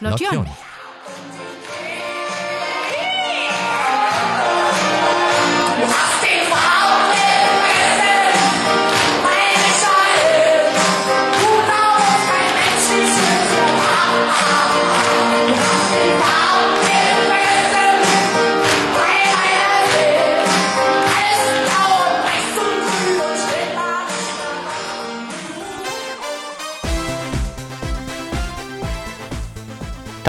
Lotion. 0.00 0.44
Lotion. 0.44 0.69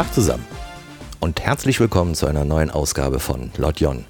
Tag 0.02 0.16
zusammen 0.16 0.48
und 1.20 1.42
herzlich 1.42 1.80
willkommen 1.80 2.16
zu 2.16 2.26
einer 2.26 2.44
neuen 2.44 2.72
Ausgabe 2.72 3.20
von 3.20 3.52
Lotjon. 3.58 4.06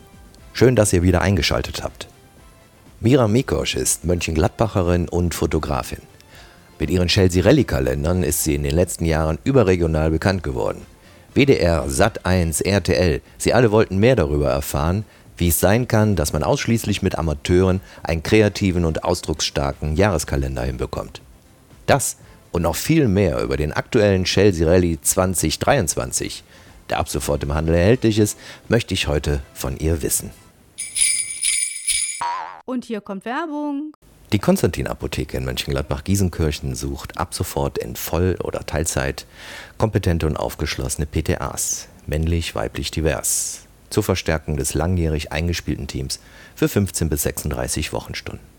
Schön, 0.54 0.77
dass 0.77 0.94
ihr 0.94 1.04
wieder 1.04 1.22
eingeschaltet 1.22 1.84
habt. 1.84 2.08
Mira 3.02 3.27
Mikosch 3.27 3.76
ist 3.76 4.05
Mönchengladbacherin 4.05 5.09
und 5.09 5.34
Fotografin. 5.34 6.00
Mit 6.80 6.91
ihren 6.91 7.09
Chelsea-Rallye-Kalendern 7.09 8.23
ist 8.23 8.45
sie 8.45 8.55
in 8.55 8.64
den 8.64 8.73
letzten 8.73 9.04
Jahren 9.04 9.38
überregional 9.44 10.12
bekannt 10.12 10.44
geworden. 10.44 10.86
WDR, 11.34 11.86
Sat1, 11.88 12.64
RTL, 12.64 13.20
sie 13.38 13.53
alle 13.53 13.73
wollten 13.73 13.98
mehr 13.98 14.16
darüber 14.16 14.50
erfahren, 14.50 15.03
wie 15.36 15.50
es 15.50 15.59
sein 15.59 15.89
kann, 15.89 16.16
dass 16.16 16.31
man 16.31 16.44
ausschließlich 16.44 17.02
mit 17.02 17.17
Amateuren 17.17 17.81
einen 18.02 18.23
kreativen 18.23 18.86
und 18.86 19.03
ausdrucksstarken 19.03 19.98
Jahreskalender 19.98 20.64
hinbekommt. 20.64 21.22
Das 21.86 22.16
und 22.52 22.64
noch 22.64 22.76
viel 22.76 23.08
mehr 23.08 23.41
über 23.41 23.58
den 23.58 23.73
aktuellen 23.73 24.26
Chelsea 24.26 24.67
Rally 24.67 25.00
2023, 25.02 26.44
der 26.89 27.00
ab 27.00 27.09
sofort 27.09 27.44
im 27.44 27.53
Handel 27.53 27.75
erhältlich 27.75 28.20
ist, 28.20 28.38
möchte 28.67 28.94
ich 28.94 29.08
heute 29.08 29.42
von 29.53 29.78
ihr 29.78 30.02
wissen. 30.02 30.31
Und 32.66 32.86
hier 32.86 33.02
kommt 33.02 33.25
Werbung. 33.25 33.95
Die 34.31 34.40
Konstantin 34.40 34.88
Apotheke 34.88 35.36
in 35.36 35.44
Mönchengladbach-Giesenkirchen 35.44 36.73
sucht 36.73 37.17
ab 37.17 37.34
sofort 37.34 37.78
in 37.78 37.98
Voll- 37.98 38.38
oder 38.42 38.66
Teilzeit 38.66 39.25
kompetente 39.78 40.25
und 40.25 40.38
aufgeschlossene 40.38 41.06
PTAs, 41.06 41.90
männlich, 42.08 42.56
weiblich, 42.56 42.92
divers, 42.92 43.64
zur 43.90 44.03
Verstärkung 44.03 44.56
des 44.56 44.73
langjährig 44.73 45.34
eingespielten 45.34 45.88
Teams 45.88 46.22
für 46.56 46.70
15 46.70 47.09
bis 47.09 47.23
36 47.23 47.92
Wochenstunden. 47.92 48.52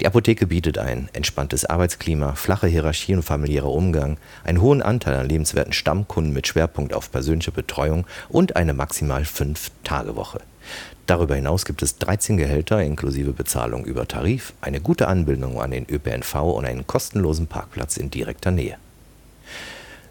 Die 0.00 0.06
Apotheke 0.06 0.46
bietet 0.46 0.78
ein 0.78 1.08
entspanntes 1.12 1.64
Arbeitsklima, 1.64 2.36
flache 2.36 2.68
Hierarchie 2.68 3.16
und 3.16 3.24
familiärer 3.24 3.70
Umgang, 3.70 4.16
einen 4.44 4.60
hohen 4.60 4.80
Anteil 4.80 5.14
an 5.16 5.28
lebenswerten 5.28 5.72
Stammkunden 5.72 6.32
mit 6.32 6.46
Schwerpunkt 6.46 6.94
auf 6.94 7.10
persönliche 7.10 7.50
Betreuung 7.50 8.06
und 8.28 8.54
eine 8.54 8.74
maximal 8.74 9.22
5-Tage-Woche. 9.22 10.40
Darüber 11.06 11.34
hinaus 11.34 11.64
gibt 11.64 11.82
es 11.82 11.98
13 11.98 12.36
Gehälter 12.36 12.80
inklusive 12.80 13.32
Bezahlung 13.32 13.84
über 13.84 14.06
Tarif, 14.06 14.52
eine 14.60 14.80
gute 14.80 15.08
Anbindung 15.08 15.60
an 15.60 15.72
den 15.72 15.86
ÖPNV 15.90 16.34
und 16.42 16.64
einen 16.64 16.86
kostenlosen 16.86 17.48
Parkplatz 17.48 17.96
in 17.96 18.10
direkter 18.10 18.52
Nähe. 18.52 18.76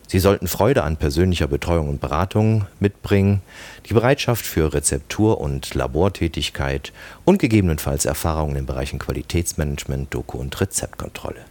Sie 0.09 0.19
sollten 0.19 0.47
Freude 0.47 0.83
an 0.83 0.95
persönlicher 0.95 1.47
Betreuung 1.47 1.89
und 1.89 1.99
Beratung 1.99 2.65
mitbringen, 2.79 3.41
die 3.89 3.93
Bereitschaft 3.93 4.45
für 4.45 4.73
Rezeptur- 4.73 5.41
und 5.41 5.75
Labortätigkeit 5.75 6.93
und 7.25 7.39
gegebenenfalls 7.39 8.05
Erfahrungen 8.05 8.55
in 8.55 8.65
Bereichen 8.65 8.99
Qualitätsmanagement, 8.99 10.13
Doku- 10.13 10.37
und 10.37 10.61
Rezeptkontrolle. 10.61 11.43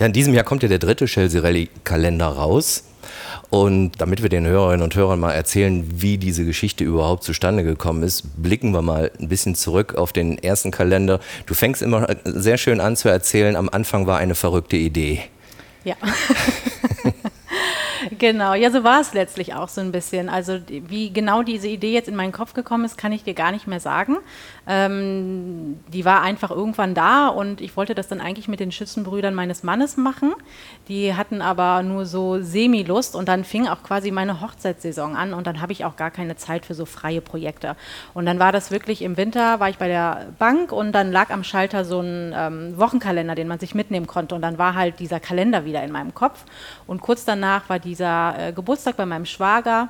Ja, 0.03 0.07
in 0.07 0.11
diesem 0.11 0.33
Jahr 0.33 0.43
kommt 0.43 0.61
ja 0.63 0.67
der 0.67 0.79
dritte 0.79 1.05
Chelsea 1.05 1.39
Rally 1.39 1.69
Kalender 1.85 2.27
raus. 2.27 2.83
Und 3.49 4.01
damit 4.01 4.21
wir 4.21 4.27
den 4.27 4.45
Hörerinnen 4.45 4.83
und 4.83 4.93
Hörern 4.97 5.17
mal 5.17 5.31
erzählen, 5.31 5.89
wie 5.95 6.17
diese 6.17 6.43
Geschichte 6.43 6.83
überhaupt 6.83 7.23
zustande 7.23 7.63
gekommen 7.63 8.03
ist, 8.03 8.23
blicken 8.43 8.73
wir 8.73 8.81
mal 8.81 9.11
ein 9.17 9.29
bisschen 9.29 9.55
zurück 9.55 9.95
auf 9.95 10.11
den 10.11 10.37
ersten 10.37 10.71
Kalender. 10.71 11.21
Du 11.45 11.53
fängst 11.53 11.81
immer 11.81 12.05
sehr 12.25 12.57
schön 12.57 12.81
an 12.81 12.97
zu 12.97 13.07
erzählen, 13.07 13.55
am 13.55 13.69
Anfang 13.69 14.05
war 14.05 14.17
eine 14.17 14.35
verrückte 14.35 14.75
Idee. 14.75 15.21
Ja. 15.85 15.95
Genau, 18.19 18.53
ja, 18.53 18.71
so 18.71 18.83
war 18.83 19.01
es 19.01 19.13
letztlich 19.13 19.53
auch 19.53 19.69
so 19.69 19.81
ein 19.81 19.91
bisschen. 19.91 20.29
Also 20.29 20.59
wie 20.67 21.11
genau 21.11 21.43
diese 21.43 21.67
Idee 21.67 21.93
jetzt 21.93 22.07
in 22.07 22.15
meinen 22.15 22.31
Kopf 22.31 22.53
gekommen 22.53 22.85
ist, 22.85 22.97
kann 22.97 23.11
ich 23.11 23.23
dir 23.23 23.33
gar 23.33 23.51
nicht 23.51 23.67
mehr 23.67 23.79
sagen. 23.79 24.17
Ähm, 24.65 25.79
die 25.89 26.05
war 26.05 26.21
einfach 26.21 26.49
irgendwann 26.49 26.93
da 26.93 27.27
und 27.27 27.59
ich 27.59 27.75
wollte 27.75 27.95
das 27.95 28.07
dann 28.07 28.21
eigentlich 28.21 28.47
mit 28.47 28.59
den 28.59 28.71
Schützenbrüdern 28.71 29.33
meines 29.33 29.63
Mannes 29.63 29.97
machen. 29.97 30.33
Die 30.87 31.15
hatten 31.15 31.41
aber 31.41 31.83
nur 31.83 32.05
so 32.05 32.41
Semi-Lust 32.41 33.15
und 33.15 33.27
dann 33.27 33.43
fing 33.43 33.67
auch 33.67 33.83
quasi 33.83 34.11
meine 34.11 34.39
Hochzeitssaison 34.39 35.15
an 35.15 35.33
und 35.33 35.47
dann 35.47 35.61
habe 35.61 35.73
ich 35.73 35.83
auch 35.83 35.97
gar 35.97 36.11
keine 36.11 36.37
Zeit 36.37 36.65
für 36.65 36.75
so 36.75 36.85
freie 36.85 37.19
Projekte. 37.21 37.75
Und 38.13 38.25
dann 38.25 38.39
war 38.39 38.51
das 38.51 38.71
wirklich 38.71 39.01
im 39.01 39.17
Winter, 39.17 39.59
war 39.59 39.69
ich 39.69 39.77
bei 39.77 39.87
der 39.87 40.27
Bank 40.39 40.71
und 40.71 40.93
dann 40.93 41.11
lag 41.11 41.29
am 41.29 41.43
Schalter 41.43 41.83
so 41.83 41.99
ein 41.99 42.33
ähm, 42.35 42.77
Wochenkalender, 42.77 43.35
den 43.35 43.47
man 43.47 43.59
sich 43.59 43.75
mitnehmen 43.75 44.07
konnte 44.07 44.33
und 44.35 44.41
dann 44.41 44.57
war 44.57 44.75
halt 44.75 44.99
dieser 44.99 45.19
Kalender 45.19 45.65
wieder 45.65 45.83
in 45.83 45.91
meinem 45.91 46.13
Kopf 46.13 46.45
und 46.87 47.01
kurz 47.01 47.25
danach 47.25 47.67
war 47.67 47.79
dieser 47.79 48.35
äh, 48.39 48.53
Geburtstag 48.53 48.95
bei 48.95 49.05
meinem 49.05 49.25
Schwager 49.25 49.89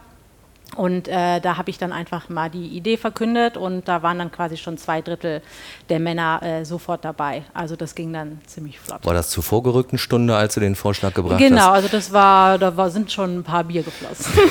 und 0.76 1.08
äh, 1.08 1.40
da 1.40 1.58
habe 1.58 1.70
ich 1.70 1.78
dann 1.78 1.92
einfach 1.92 2.30
mal 2.30 2.50
die 2.50 2.68
Idee 2.68 2.98
verkündet 2.98 3.58
und 3.58 3.88
da 3.88 4.04
waren 4.04 4.20
dann 4.20 4.32
quasi 4.32 4.58
schon 4.58 4.78
zwei 4.78 5.02
Drittel 5.02 5.42
der 5.90 6.00
Männer 6.00 6.42
äh, 6.42 6.66
sofort 6.66 7.06
dabei. 7.06 7.44
Also 7.54 7.76
das 7.76 7.96
ging 7.96 8.14
dann 8.14 8.42
ziemlich 8.46 8.80
flott. 8.80 9.06
War 9.06 9.14
das 9.14 9.30
zur 9.30 9.44
vorgerückten 9.44 9.98
Stunde, 9.98 10.36
als 10.36 10.56
du 10.56 10.60
den 10.60 10.76
Vorschlag 10.76 11.14
gebracht 11.14 11.38
genau, 11.40 11.58
hast? 11.58 11.64
Genau, 11.64 11.72
also 11.74 11.88
das 11.90 12.12
war, 12.12 12.58
da 12.58 12.76
war, 12.76 12.90
sind 12.90 13.12
schon 13.12 13.40
ein 13.40 13.44
paar 13.44 13.64
Bier 13.64 13.84
geflossen. 13.84 14.34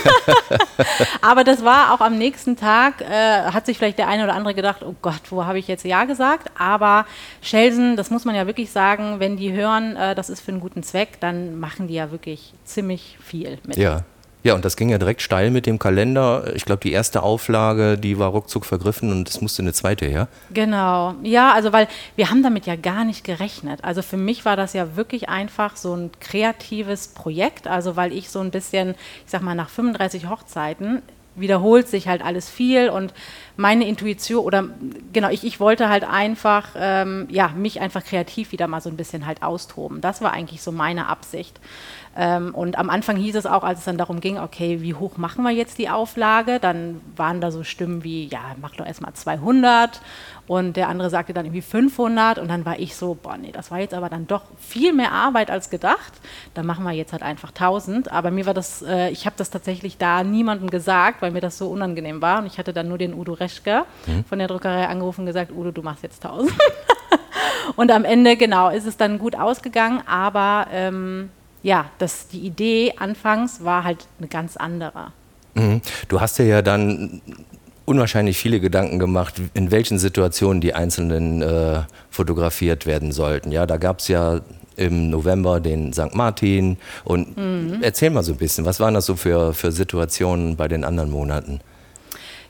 Aber 1.23 1.45
das 1.45 1.65
war 1.65 1.93
auch 1.93 2.01
am 2.01 2.19
nächsten 2.19 2.57
Tag, 2.57 3.01
äh, 3.01 3.43
hat 3.45 3.67
sich 3.67 3.79
vielleicht 3.79 3.99
der 3.99 4.09
eine 4.09 4.25
oder 4.25 4.35
andere 4.35 4.55
gedacht, 4.55 4.83
oh 4.83 4.95
Gott, 5.03 5.21
wo 5.31 5.45
habe 5.45 5.59
ich 5.59 5.69
jetzt 5.69 5.85
Ja 5.85 6.05
gesagt? 6.05 6.51
Aber 6.59 7.07
Schelsen, 7.41 7.97
das 7.97 8.11
muss 8.11 8.25
man 8.25 8.35
ja 8.35 8.47
wirklich 8.47 8.71
sagen, 8.71 9.19
wenn 9.19 9.37
die 9.37 9.53
hören, 9.53 9.97
äh, 9.97 10.15
das 10.15 10.31
ist 10.31 10.41
für 10.41 10.53
einen 10.53 10.61
guten 10.61 10.83
Zweck, 10.83 11.21
dann 11.21 11.59
machen 11.59 11.89
die 11.89 11.95
ja 11.95 12.11
wirklich 12.11 12.55
ziemlich 12.65 13.19
viel 13.21 13.59
mit. 13.65 13.77
Ja. 13.77 14.05
Ja, 14.45 14.55
und 14.55 14.65
das 14.65 14.77
ging 14.77 14.89
ja 14.89 14.99
direkt 14.99 15.23
steil 15.23 15.51
mit 15.51 15.67
dem 15.67 15.79
Kalender. 15.79 16.53
Ich 16.55 16.65
glaube, 16.65 16.81
die 16.81 16.91
erste 16.91 17.23
Auflage, 17.23 17.97
die 17.97 18.19
war 18.19 18.31
ruckzuck 18.31 18.65
vergriffen 18.65 19.13
und 19.13 19.29
es 19.29 19.41
musste 19.41 19.63
eine 19.63 19.73
zweite 19.73 20.07
her. 20.07 20.27
Genau. 20.53 21.15
Ja, 21.23 21.53
also 21.53 21.73
weil 21.73 21.87
wir 22.17 22.29
haben 22.29 22.43
damit 22.43 22.67
ja 22.67 22.75
gar 22.75 23.05
nicht 23.05 23.23
gerechnet. 23.23 23.85
Also 23.85 24.03
für 24.03 24.17
mich 24.17 24.45
war 24.45 24.57
das 24.57 24.73
ja 24.73 24.97
wirklich 24.97 25.29
einfach 25.29 25.77
so 25.77 25.95
ein 25.95 26.11
kreatives 26.19 27.09
Projekt. 27.09 27.69
Also 27.69 27.95
weil 27.95 28.13
ich 28.13 28.31
so 28.31 28.41
ein 28.41 28.51
bisschen, 28.51 28.97
ich 29.25 29.31
sag 29.31 29.43
mal, 29.43 29.55
nach 29.55 29.69
35 29.69 30.29
Hochzeiten 30.29 31.03
wiederholt 31.35 31.89
sich 31.89 32.09
halt 32.09 32.23
alles 32.23 32.51
viel 32.51 32.91
und 32.91 33.15
meine 33.57 33.87
Intuition 33.87 34.45
oder 34.45 34.65
genau, 35.13 35.31
ich, 35.31 35.45
ich 35.45 35.61
wollte 35.61 35.89
halt 35.89 36.05
einfach, 36.05 36.71
ähm, 36.77 37.27
ja, 37.31 37.49
mich 37.49 37.81
einfach 37.81 38.05
kreativ 38.05 38.53
wieder 38.53 38.67
mal 38.67 38.81
so 38.81 38.91
ein 38.91 38.97
bisschen 38.97 39.27
halt 39.27 39.43
austoben. 39.43 40.01
Das 40.01 40.21
war 40.21 40.33
eigentlich 40.33 40.63
so 40.63 40.73
meine 40.73 41.07
Absicht. 41.07 41.59
Ähm, 42.17 42.55
und 42.55 42.79
am 42.79 42.91
Anfang 42.91 43.17
hieß 43.17 43.37
es 43.37 43.47
auch, 43.47 43.65
als 43.65 43.81
es 43.81 43.85
dann 43.87 43.97
darum 43.97 44.21
ging, 44.21 44.39
okay, 44.39 44.83
wie 44.83 44.95
hoch 44.95 45.17
machen 45.17 45.43
wir 45.45 45.51
jetzt 45.51 45.79
die 45.79 45.89
Auflage? 45.89 46.59
Dann 46.61 47.01
waren 47.17 47.41
da 47.41 47.51
so 47.51 47.65
Stimmen 47.65 48.05
wie, 48.05 48.27
ja, 48.27 48.41
mach 48.61 48.77
doch 48.77 48.87
erstmal 48.87 49.15
200 49.15 50.01
und 50.47 50.77
der 50.77 50.89
andere 50.89 51.09
sagte 51.09 51.33
dann 51.33 51.47
irgendwie 51.47 51.63
500 51.63 52.39
und 52.39 52.49
dann 52.49 52.67
war 52.67 52.79
ich 52.79 52.97
so, 52.97 53.15
boah, 53.15 53.37
nee, 53.39 53.53
das 53.53 53.71
war 53.71 53.79
jetzt 53.79 53.95
aber 53.95 54.09
dann 54.09 54.27
doch 54.27 54.43
viel 54.59 54.93
mehr 54.93 55.13
Arbeit 55.13 55.51
als 55.51 55.71
gedacht. 55.71 56.13
Dann 56.55 56.67
machen 56.67 56.85
wir 56.85 56.93
jetzt 56.93 57.13
halt 57.13 57.23
einfach 57.23 57.51
1000. 57.51 58.13
Aber 58.13 58.31
mir 58.31 58.45
war 58.45 58.55
das, 58.55 58.83
äh, 58.83 59.09
ich 59.11 59.25
habe 59.25 59.37
das 59.39 59.51
tatsächlich 59.51 59.97
da 59.97 60.25
niemandem 60.25 60.69
gesagt, 60.69 61.23
weil 61.23 61.31
mir 61.31 61.41
das 61.41 61.57
so 61.57 61.69
unangenehm 61.69 62.21
war 62.21 62.41
und 62.41 62.47
ich 62.47 62.59
hatte 62.59 62.73
dann 62.73 62.89
nur 62.89 62.99
den 62.99 63.15
Udo 63.15 63.33
Reschke 63.33 63.85
mhm. 64.07 64.25
von 64.25 64.39
der 64.39 64.49
Druckerei 64.49 64.87
angerufen 64.87 65.21
und 65.21 65.27
gesagt, 65.27 65.53
Udo, 65.53 65.71
du 65.71 65.83
machst 65.83 66.03
jetzt 66.03 66.25
1000. 66.25 66.53
und 67.77 67.91
am 67.91 68.05
Ende, 68.05 68.37
genau, 68.37 68.69
ist 68.69 68.87
es 68.87 68.97
dann 68.97 69.19
gut 69.19 69.37
ausgegangen, 69.37 70.03
aber 70.07 70.67
ähm, 70.73 71.31
ja, 71.63 71.87
das, 71.99 72.29
die 72.29 72.41
Idee 72.41 72.95
anfangs 72.97 73.65
war 73.65 73.85
halt 73.85 74.07
eine 74.19 74.29
ganz 74.29 74.57
andere. 74.57 75.13
Mhm. 75.55 75.81
Du 76.09 76.21
hast 76.21 76.39
dir 76.39 76.47
ja 76.47 76.63
dann 76.63 77.21
unwahrscheinlich 77.85 78.39
viele 78.39 78.61
Gedanken 78.61 78.99
gemacht, 78.99 79.35
in 79.55 79.71
welchen 79.71 79.99
Situationen 79.99 80.61
die 80.61 80.75
einzelnen 80.75 81.43
äh, 81.43 81.83
fotografiert 82.11 82.87
werden 82.87 83.13
sollten. 83.13 83.53
Ja, 83.53 83.67
da 83.67 83.77
gab 83.77 83.99
es 83.99 84.09
ja 84.09 84.41
im 84.77 85.11
November 85.11 85.61
den 85.61 85.93
St. 85.93 86.15
Martin 86.15 86.79
und 87.05 87.37
mhm. 87.37 87.79
erzähl 87.83 88.11
mal 88.11 88.23
so 88.23 88.33
ein 88.33 88.39
bisschen, 88.39 88.65
was 88.65 88.81
waren 88.81 88.95
das 88.95 89.07
so 89.07 89.17
für, 89.17 89.53
für 89.53 89.71
Situationen 89.73 90.57
bei 90.57 90.69
den 90.69 90.85
anderen 90.85 91.11
Monaten? 91.11 91.61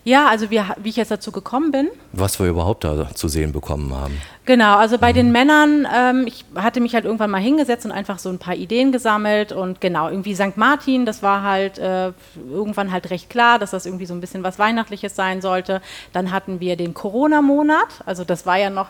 Ja, 0.05 0.29
also 0.29 0.51
wir, 0.51 0.75
wie 0.83 0.89
ich 0.89 0.97
jetzt 0.97 1.13
dazu 1.13 1.31
gekommen 1.31 1.71
bin. 1.71 1.89
Was 2.13 2.41
wir 2.41 2.47
überhaupt 2.47 2.83
da 2.83 3.15
zu 3.15 3.29
sehen 3.29 3.53
bekommen 3.53 3.95
haben. 3.95 4.21
Genau, 4.45 4.77
also 4.77 4.99
bei 4.99 5.13
den 5.13 5.31
Männern, 5.31 5.87
ähm, 5.95 6.27
ich 6.27 6.45
hatte 6.57 6.81
mich 6.81 6.95
halt 6.95 7.05
irgendwann 7.05 7.31
mal 7.31 7.41
hingesetzt 7.41 7.87
und 7.87 7.93
einfach 7.93 8.19
so 8.19 8.29
ein 8.29 8.41
paar 8.41 8.57
Ideen 8.57 8.91
gesammelt 8.91 9.53
und 9.53 9.81
genau, 9.81 10.09
irgendwie 10.09 10.35
St. 10.35 10.57
Martin, 10.57 11.07
das 11.07 11.23
war 11.23 11.45
halt 11.45 11.79
äh, 11.79 12.11
irgendwann 12.51 12.91
halt 12.91 13.11
recht 13.11 13.31
klar, 13.31 13.61
dass 13.61 13.71
das 13.71 13.87
irgendwie 13.87 14.07
so 14.07 14.15
ein 14.15 14.21
bisschen 14.21 14.43
was 14.43 14.59
Weihnachtliches 14.59 15.15
sein 15.15 15.43
sollte. 15.43 15.81
Dann 16.13 16.33
hatten 16.33 16.59
wir 16.59 16.75
den 16.75 16.93
Corona-Monat, 16.93 18.03
also 18.05 18.25
das 18.25 18.45
war 18.45 18.57
ja 18.59 18.71
noch 18.71 18.89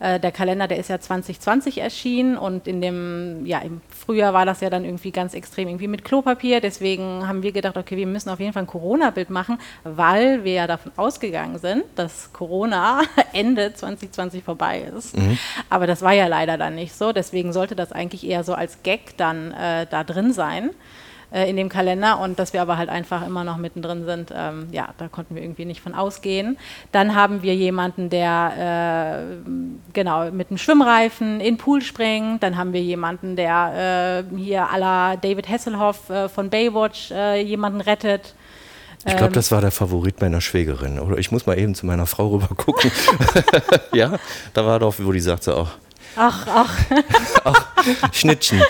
äh, 0.00 0.18
der 0.18 0.32
Kalender, 0.32 0.66
der 0.66 0.78
ist 0.78 0.88
ja 0.88 0.98
2020 0.98 1.78
erschienen 1.78 2.36
und 2.36 2.66
in 2.66 2.80
dem, 2.80 3.44
ja, 3.44 3.58
im 3.60 3.82
Frühjahr 3.90 4.32
war 4.32 4.46
das 4.46 4.60
ja 4.62 4.70
dann 4.70 4.84
irgendwie 4.84 5.12
ganz 5.12 5.34
extrem 5.34 5.68
irgendwie 5.68 5.88
mit 5.88 6.04
Klopapier. 6.04 6.60
Deswegen 6.60 7.28
haben 7.28 7.42
wir 7.42 7.52
gedacht, 7.52 7.76
okay, 7.76 7.96
wir 7.96 8.06
müssen 8.06 8.30
auf 8.30 8.40
jeden 8.40 8.54
Fall 8.54 8.62
ein 8.62 8.66
Corona-Bild 8.66 9.30
machen, 9.30 9.58
weil 9.84 10.42
wir 10.42 10.54
ja 10.54 10.66
davon 10.66 10.92
ausgegangen 10.96 11.58
sind, 11.58 11.84
dass 11.96 12.32
Corona 12.32 13.02
Ende 13.32 13.74
2020 13.74 14.42
vorbei 14.42 14.80
ist. 14.80 14.89
Mhm. 15.14 15.38
Aber 15.68 15.86
das 15.86 16.02
war 16.02 16.12
ja 16.12 16.26
leider 16.26 16.58
dann 16.58 16.74
nicht 16.74 16.94
so. 16.94 17.12
Deswegen 17.12 17.52
sollte 17.52 17.76
das 17.76 17.92
eigentlich 17.92 18.26
eher 18.26 18.44
so 18.44 18.54
als 18.54 18.82
Gag 18.82 19.16
dann 19.16 19.52
äh, 19.52 19.86
da 19.90 20.04
drin 20.04 20.32
sein 20.32 20.70
äh, 21.32 21.48
in 21.48 21.56
dem 21.56 21.68
Kalender 21.68 22.20
und 22.20 22.38
dass 22.38 22.52
wir 22.52 22.62
aber 22.62 22.76
halt 22.76 22.88
einfach 22.88 23.26
immer 23.26 23.44
noch 23.44 23.56
mittendrin 23.56 24.04
sind, 24.04 24.32
ähm, 24.36 24.68
ja, 24.72 24.88
da 24.98 25.08
konnten 25.08 25.34
wir 25.34 25.42
irgendwie 25.42 25.64
nicht 25.64 25.80
von 25.80 25.94
ausgehen. 25.94 26.58
Dann 26.92 27.14
haben 27.14 27.42
wir 27.42 27.54
jemanden, 27.54 28.10
der 28.10 29.22
äh, 29.22 29.92
genau 29.92 30.30
mit 30.30 30.50
einem 30.50 30.58
Schwimmreifen 30.58 31.40
in 31.40 31.54
den 31.54 31.56
Pool 31.56 31.82
springt. 31.82 32.42
Dann 32.42 32.56
haben 32.56 32.72
wir 32.72 32.82
jemanden, 32.82 33.36
der 33.36 34.24
äh, 34.32 34.36
hier 34.36 34.68
à 34.70 34.78
la 34.78 35.16
David 35.16 35.48
Hasselhoff 35.48 36.10
äh, 36.10 36.28
von 36.28 36.50
Baywatch 36.50 37.10
äh, 37.12 37.40
jemanden 37.42 37.80
rettet. 37.80 38.34
Ich 39.06 39.16
glaube, 39.16 39.26
ähm, 39.26 39.32
das 39.32 39.50
war 39.50 39.60
der 39.60 39.70
Favorit 39.70 40.20
meiner 40.20 40.40
Schwägerin. 40.40 40.98
Oder 40.98 41.18
ich 41.18 41.32
muss 41.32 41.46
mal 41.46 41.58
eben 41.58 41.74
zu 41.74 41.86
meiner 41.86 42.06
Frau 42.06 42.28
rüber 42.28 42.48
gucken. 42.54 42.90
ja, 43.92 44.18
da 44.52 44.66
war 44.66 44.78
doch, 44.78 44.94
wo 44.98 45.12
die 45.12 45.20
sagte 45.20 45.56
auch. 45.56 45.70
Ach, 46.16 46.46
ach. 46.46 46.76
ach 47.44 47.66
Schnittchen. 48.12 48.60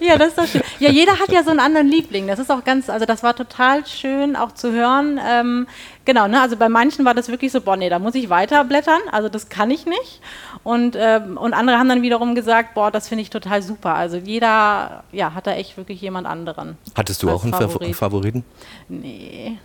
ja, 0.00 0.16
das 0.16 0.28
ist 0.28 0.38
doch 0.38 0.46
schön. 0.46 0.62
Ja, 0.78 0.90
jeder 0.90 1.18
hat 1.18 1.32
ja 1.32 1.42
so 1.42 1.50
einen 1.50 1.58
anderen 1.60 1.88
Liebling. 1.88 2.26
Das 2.26 2.38
ist 2.38 2.50
auch 2.50 2.62
ganz, 2.64 2.90
also 2.90 3.06
das 3.06 3.22
war 3.22 3.34
total 3.34 3.86
schön 3.86 4.36
auch 4.36 4.52
zu 4.52 4.70
hören. 4.72 5.18
Ähm, 5.26 5.66
genau, 6.04 6.28
ne, 6.28 6.40
also 6.40 6.56
bei 6.56 6.68
manchen 6.68 7.04
war 7.04 7.14
das 7.14 7.28
wirklich 7.28 7.50
so, 7.50 7.60
boah, 7.60 7.76
nee, 7.76 7.88
da 7.88 7.98
muss 7.98 8.14
ich 8.14 8.30
weiterblättern, 8.30 9.00
also 9.10 9.28
das 9.28 9.48
kann 9.48 9.70
ich 9.70 9.86
nicht. 9.86 10.20
Und, 10.68 10.98
ähm, 11.00 11.38
und 11.38 11.54
andere 11.54 11.78
haben 11.78 11.88
dann 11.88 12.02
wiederum 12.02 12.34
gesagt, 12.34 12.74
boah, 12.74 12.90
das 12.90 13.08
finde 13.08 13.22
ich 13.22 13.30
total 13.30 13.62
super. 13.62 13.94
Also 13.94 14.18
jeder, 14.18 15.02
ja, 15.12 15.32
hat 15.32 15.46
da 15.46 15.52
echt 15.52 15.78
wirklich 15.78 15.98
jemand 16.02 16.26
anderen. 16.26 16.76
Hattest 16.94 17.22
du 17.22 17.30
auch 17.30 17.42
einen 17.42 17.54
Favorit. 17.54 17.96
Favoriten? 17.96 18.44
Nee. 18.86 19.56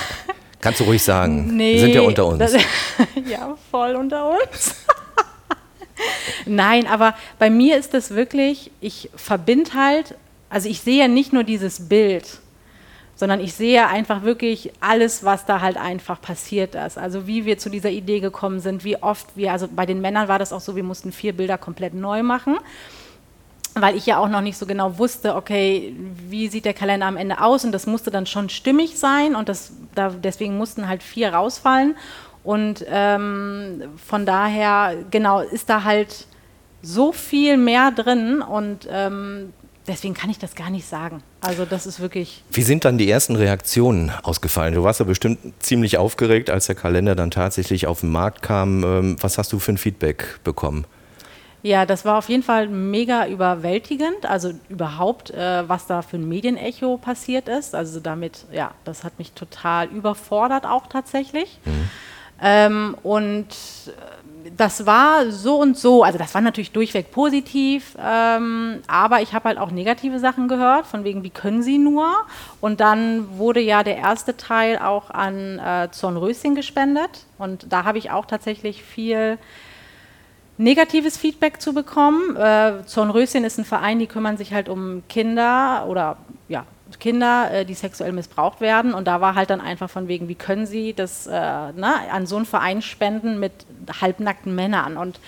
Kannst 0.60 0.80
du 0.80 0.84
ruhig 0.84 1.02
sagen. 1.02 1.56
Nee. 1.56 1.72
Wir 1.72 1.80
sind 1.80 1.94
ja 1.94 2.02
unter 2.02 2.26
uns. 2.26 2.38
Das, 2.38 2.52
ja, 3.26 3.56
voll 3.70 3.96
unter 3.96 4.28
uns. 4.28 4.74
Nein, 6.44 6.86
aber 6.86 7.14
bei 7.38 7.48
mir 7.48 7.78
ist 7.78 7.94
das 7.94 8.10
wirklich, 8.10 8.70
ich 8.82 9.08
verbinde 9.16 9.70
halt, 9.72 10.16
also 10.50 10.68
ich 10.68 10.82
sehe 10.82 10.98
ja 10.98 11.08
nicht 11.08 11.32
nur 11.32 11.44
dieses 11.44 11.88
Bild, 11.88 12.41
sondern 13.14 13.40
ich 13.40 13.54
sehe 13.54 13.86
einfach 13.86 14.22
wirklich 14.22 14.72
alles, 14.80 15.24
was 15.24 15.44
da 15.44 15.60
halt 15.60 15.76
einfach 15.76 16.20
passiert 16.20 16.74
ist. 16.74 16.98
Also 16.98 17.26
wie 17.26 17.44
wir 17.44 17.58
zu 17.58 17.70
dieser 17.70 17.90
Idee 17.90 18.20
gekommen 18.20 18.60
sind, 18.60 18.84
wie 18.84 19.02
oft 19.02 19.26
wir, 19.36 19.52
also 19.52 19.68
bei 19.68 19.86
den 19.86 20.00
Männern 20.00 20.28
war 20.28 20.38
das 20.38 20.52
auch 20.52 20.60
so, 20.60 20.76
wir 20.76 20.82
mussten 20.82 21.12
vier 21.12 21.32
Bilder 21.32 21.58
komplett 21.58 21.94
neu 21.94 22.22
machen, 22.22 22.56
weil 23.74 23.96
ich 23.96 24.06
ja 24.06 24.18
auch 24.18 24.28
noch 24.28 24.40
nicht 24.40 24.56
so 24.56 24.66
genau 24.66 24.98
wusste, 24.98 25.36
okay, 25.36 25.94
wie 26.28 26.48
sieht 26.48 26.64
der 26.64 26.74
Kalender 26.74 27.06
am 27.06 27.16
Ende 27.16 27.40
aus 27.40 27.64
und 27.64 27.72
das 27.72 27.86
musste 27.86 28.10
dann 28.10 28.26
schon 28.26 28.48
stimmig 28.48 28.98
sein 28.98 29.34
und 29.34 29.48
das, 29.48 29.72
da, 29.94 30.10
deswegen 30.10 30.56
mussten 30.56 30.88
halt 30.88 31.02
vier 31.02 31.34
rausfallen 31.34 31.96
und 32.44 32.84
ähm, 32.88 33.82
von 34.04 34.26
daher, 34.26 34.96
genau, 35.10 35.40
ist 35.40 35.70
da 35.70 35.84
halt 35.84 36.26
so 36.82 37.12
viel 37.12 37.56
mehr 37.56 37.92
drin 37.92 38.42
und 38.42 38.88
ähm, 38.90 39.52
deswegen 39.86 40.14
kann 40.14 40.30
ich 40.30 40.38
das 40.38 40.54
gar 40.54 40.70
nicht 40.70 40.86
sagen. 40.86 41.22
Also 41.42 41.64
das 41.64 41.86
ist 41.86 41.98
wirklich. 41.98 42.44
Wie 42.52 42.62
sind 42.62 42.84
dann 42.84 42.98
die 42.98 43.10
ersten 43.10 43.34
Reaktionen 43.34 44.12
ausgefallen? 44.22 44.74
Du 44.74 44.84
warst 44.84 45.00
ja 45.00 45.06
bestimmt 45.06 45.38
ziemlich 45.58 45.98
aufgeregt, 45.98 46.50
als 46.50 46.66
der 46.66 46.76
Kalender 46.76 47.16
dann 47.16 47.32
tatsächlich 47.32 47.88
auf 47.88 48.00
den 48.00 48.12
Markt 48.12 48.42
kam. 48.42 48.84
Ähm, 48.84 49.16
was 49.20 49.38
hast 49.38 49.52
du 49.52 49.58
für 49.58 49.72
ein 49.72 49.78
Feedback 49.78 50.38
bekommen? 50.44 50.86
Ja, 51.64 51.84
das 51.84 52.04
war 52.04 52.18
auf 52.18 52.28
jeden 52.28 52.44
Fall 52.44 52.68
mega 52.68 53.26
überwältigend. 53.26 54.24
Also 54.24 54.52
überhaupt, 54.68 55.30
äh, 55.30 55.68
was 55.68 55.86
da 55.86 56.02
für 56.02 56.16
ein 56.16 56.28
Medienecho 56.28 56.96
passiert 56.96 57.48
ist. 57.48 57.74
Also 57.74 57.98
damit, 57.98 58.46
ja, 58.52 58.72
das 58.84 59.02
hat 59.02 59.18
mich 59.18 59.32
total 59.32 59.88
überfordert 59.88 60.64
auch 60.64 60.86
tatsächlich. 60.86 61.58
Mhm. 61.64 61.90
Ähm, 62.40 62.96
und 63.02 63.48
äh, 63.88 63.90
das 64.56 64.86
war 64.86 65.30
so 65.30 65.56
und 65.56 65.76
so, 65.76 66.02
also 66.02 66.18
das 66.18 66.34
war 66.34 66.40
natürlich 66.40 66.72
durchweg 66.72 67.10
positiv, 67.10 67.96
ähm, 67.98 68.80
aber 68.86 69.22
ich 69.22 69.32
habe 69.34 69.48
halt 69.48 69.58
auch 69.58 69.70
negative 69.70 70.18
Sachen 70.18 70.48
gehört, 70.48 70.86
von 70.86 71.04
wegen, 71.04 71.22
wie 71.22 71.30
können 71.30 71.62
sie 71.62 71.78
nur? 71.78 72.12
Und 72.60 72.80
dann 72.80 73.38
wurde 73.38 73.60
ja 73.60 73.82
der 73.82 73.96
erste 73.96 74.36
Teil 74.36 74.78
auch 74.78 75.10
an 75.10 75.58
äh, 75.58 75.88
Zornröschen 75.90 76.54
gespendet 76.54 77.26
und 77.38 77.72
da 77.72 77.84
habe 77.84 77.98
ich 77.98 78.10
auch 78.10 78.26
tatsächlich 78.26 78.82
viel 78.82 79.38
negatives 80.58 81.16
Feedback 81.16 81.60
zu 81.60 81.72
bekommen. 81.72 82.36
Äh, 82.36 82.84
Zornröschen 82.86 83.44
ist 83.44 83.58
ein 83.58 83.64
Verein, 83.64 83.98
die 83.98 84.06
kümmern 84.06 84.36
sich 84.36 84.52
halt 84.52 84.68
um 84.68 85.02
Kinder 85.08 85.86
oder 85.88 86.16
ja, 86.48 86.64
Kinder, 87.02 87.50
äh, 87.52 87.64
die 87.64 87.74
sexuell 87.74 88.12
missbraucht 88.12 88.60
werden. 88.60 88.94
Und 88.94 89.08
da 89.08 89.20
war 89.20 89.34
halt 89.34 89.50
dann 89.50 89.60
einfach 89.60 89.90
von 89.90 90.06
wegen, 90.06 90.28
wie 90.28 90.36
können 90.36 90.66
sie 90.66 90.94
das 90.94 91.26
äh, 91.26 91.32
na, 91.32 91.72
ne, 91.74 91.94
an 92.12 92.26
so 92.26 92.36
einen 92.36 92.46
Verein 92.46 92.80
spenden 92.80 93.40
mit 93.40 93.52
halbnackten 94.00 94.54
Männern? 94.54 94.96
Und 94.96 95.18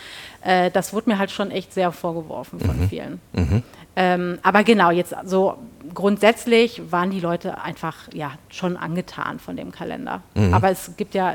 äh, 0.42 0.70
das 0.70 0.92
wurde 0.92 1.10
mir 1.10 1.18
halt 1.18 1.32
schon 1.32 1.50
echt 1.50 1.74
sehr 1.74 1.90
vorgeworfen 1.90 2.60
von 2.60 2.78
mhm. 2.78 2.88
vielen. 2.88 3.20
Mhm. 3.32 3.62
Ähm, 3.96 4.38
aber 4.44 4.62
genau, 4.62 4.92
jetzt 4.92 5.16
so 5.24 5.58
grundsätzlich 5.92 6.92
waren 6.92 7.10
die 7.10 7.18
Leute 7.18 7.60
einfach 7.60 7.96
ja 8.12 8.30
schon 8.50 8.76
angetan 8.76 9.40
von 9.40 9.56
dem 9.56 9.72
Kalender. 9.72 10.22
Mhm. 10.34 10.54
Aber 10.54 10.70
es 10.70 10.92
gibt 10.96 11.14
ja 11.14 11.34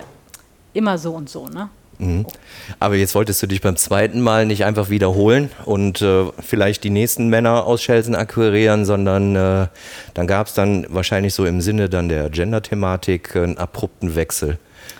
immer 0.71 0.97
so 0.97 1.15
und 1.15 1.29
so, 1.29 1.47
ne? 1.47 1.69
Mhm. 1.99 2.25
Aber 2.79 2.95
jetzt 2.95 3.13
wolltest 3.13 3.43
du 3.43 3.47
dich 3.47 3.61
beim 3.61 3.75
zweiten 3.75 4.21
Mal 4.21 4.45
nicht 4.45 4.65
einfach 4.65 4.89
wiederholen 4.89 5.51
und 5.65 6.01
äh, 6.01 6.25
vielleicht 6.39 6.83
die 6.83 6.89
nächsten 6.89 7.27
Männer 7.27 7.65
aus 7.65 7.83
Schelsen 7.83 8.15
akquirieren, 8.15 8.85
sondern 8.85 9.35
äh, 9.35 9.67
dann 10.13 10.27
gab 10.27 10.47
es 10.47 10.53
dann 10.53 10.85
wahrscheinlich 10.89 11.33
so 11.33 11.45
im 11.45 11.61
Sinne 11.61 11.89
dann 11.89 12.09
der 12.09 12.29
Gender-Thematik 12.29 13.35
einen 13.35 13.57
abrupten 13.57 14.15
Wechsel 14.15 14.57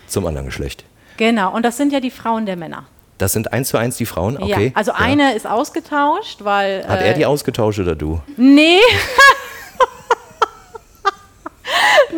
zum 0.07 0.27
anderen 0.27 0.47
Geschlecht. 0.47 0.83
Genau, 1.17 1.55
und 1.55 1.63
das 1.63 1.77
sind 1.77 1.93
ja 1.93 2.01
die 2.01 2.11
Frauen 2.11 2.45
der 2.45 2.57
Männer. 2.57 2.85
Das 3.17 3.33
sind 3.33 3.51
eins 3.51 3.69
zu 3.69 3.77
eins 3.77 3.97
die 3.97 4.05
Frauen? 4.05 4.37
Okay. 4.37 4.67
Ja, 4.67 4.71
also 4.75 4.93
eine 4.93 5.35
ist 5.35 5.45
ausgetauscht, 5.45 6.43
weil. 6.43 6.87
Hat 6.87 7.01
äh, 7.01 7.07
er 7.07 7.13
die 7.13 7.25
ausgetauscht 7.25 7.79
oder 7.79 7.95
du? 7.95 8.21
Nee. 8.37 8.79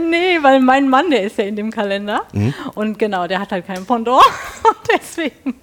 nee, 0.10 0.38
weil 0.42 0.60
mein 0.60 0.90
Mann, 0.90 1.10
der 1.10 1.24
ist 1.24 1.38
ja 1.38 1.46
in 1.46 1.56
dem 1.56 1.72
Kalender. 1.72 2.22
Mhm. 2.34 2.54
Und 2.76 3.00
genau, 3.00 3.28
der 3.28 3.40
hat 3.40 3.52
halt 3.52 3.68
kein 3.68 3.86
Pendant. 3.86 4.22
Deswegen 4.94 5.56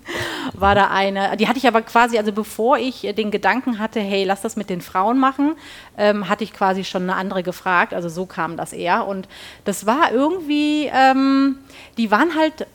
war 0.54 0.74
da 0.74 0.88
eine, 0.88 1.36
die 1.36 1.48
hatte 1.48 1.58
ich 1.58 1.66
aber 1.66 1.82
quasi, 1.82 2.18
also 2.18 2.32
bevor 2.32 2.78
ich 2.78 3.02
den 3.16 3.30
Gedanken 3.30 3.78
hatte, 3.78 4.00
hey, 4.00 4.24
lass 4.24 4.42
das 4.42 4.56
mit 4.56 4.70
den 4.70 4.80
Frauen 4.80 5.18
machen, 5.18 5.56
ähm, 5.96 6.28
hatte 6.28 6.44
ich 6.44 6.52
quasi 6.52 6.84
schon 6.84 7.02
eine 7.02 7.16
andere 7.16 7.42
gefragt. 7.42 7.94
Also 7.94 8.08
so 8.08 8.26
kam 8.26 8.56
das 8.56 8.72
eher. 8.72 9.06
Und 9.06 9.28
das 9.64 9.86
war 9.86 10.12
irgendwie, 10.12 10.90
ähm, 10.92 11.56
die 11.96 12.10
waren 12.10 12.34
halt 12.34 12.66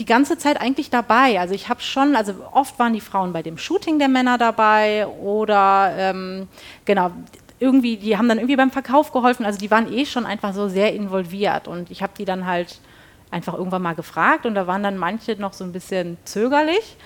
die 0.00 0.06
ganze 0.06 0.38
Zeit 0.38 0.60
eigentlich 0.60 0.88
dabei. 0.88 1.38
Also 1.38 1.54
ich 1.54 1.68
habe 1.68 1.82
schon, 1.82 2.16
also 2.16 2.34
oft 2.52 2.78
waren 2.78 2.94
die 2.94 3.02
Frauen 3.02 3.34
bei 3.34 3.42
dem 3.42 3.58
Shooting 3.58 3.98
der 3.98 4.08
Männer 4.08 4.38
dabei 4.38 5.06
oder 5.06 5.92
ähm, 5.96 6.48
genau, 6.86 7.10
irgendwie, 7.60 7.96
die 7.96 8.16
haben 8.16 8.28
dann 8.28 8.38
irgendwie 8.38 8.56
beim 8.56 8.70
Verkauf 8.70 9.12
geholfen. 9.12 9.46
Also 9.46 9.58
die 9.58 9.70
waren 9.70 9.92
eh 9.92 10.06
schon 10.06 10.26
einfach 10.26 10.54
so 10.54 10.68
sehr 10.68 10.94
involviert. 10.94 11.68
Und 11.68 11.90
ich 11.90 12.02
habe 12.02 12.12
die 12.18 12.24
dann 12.24 12.46
halt 12.46 12.80
einfach 13.30 13.54
irgendwann 13.54 13.82
mal 13.82 13.94
gefragt 13.94 14.46
und 14.46 14.54
da 14.54 14.66
waren 14.66 14.82
dann 14.82 14.96
manche 14.96 15.36
noch 15.36 15.52
so 15.52 15.62
ein 15.62 15.72
bisschen 15.72 16.16
zögerlich. 16.24 16.96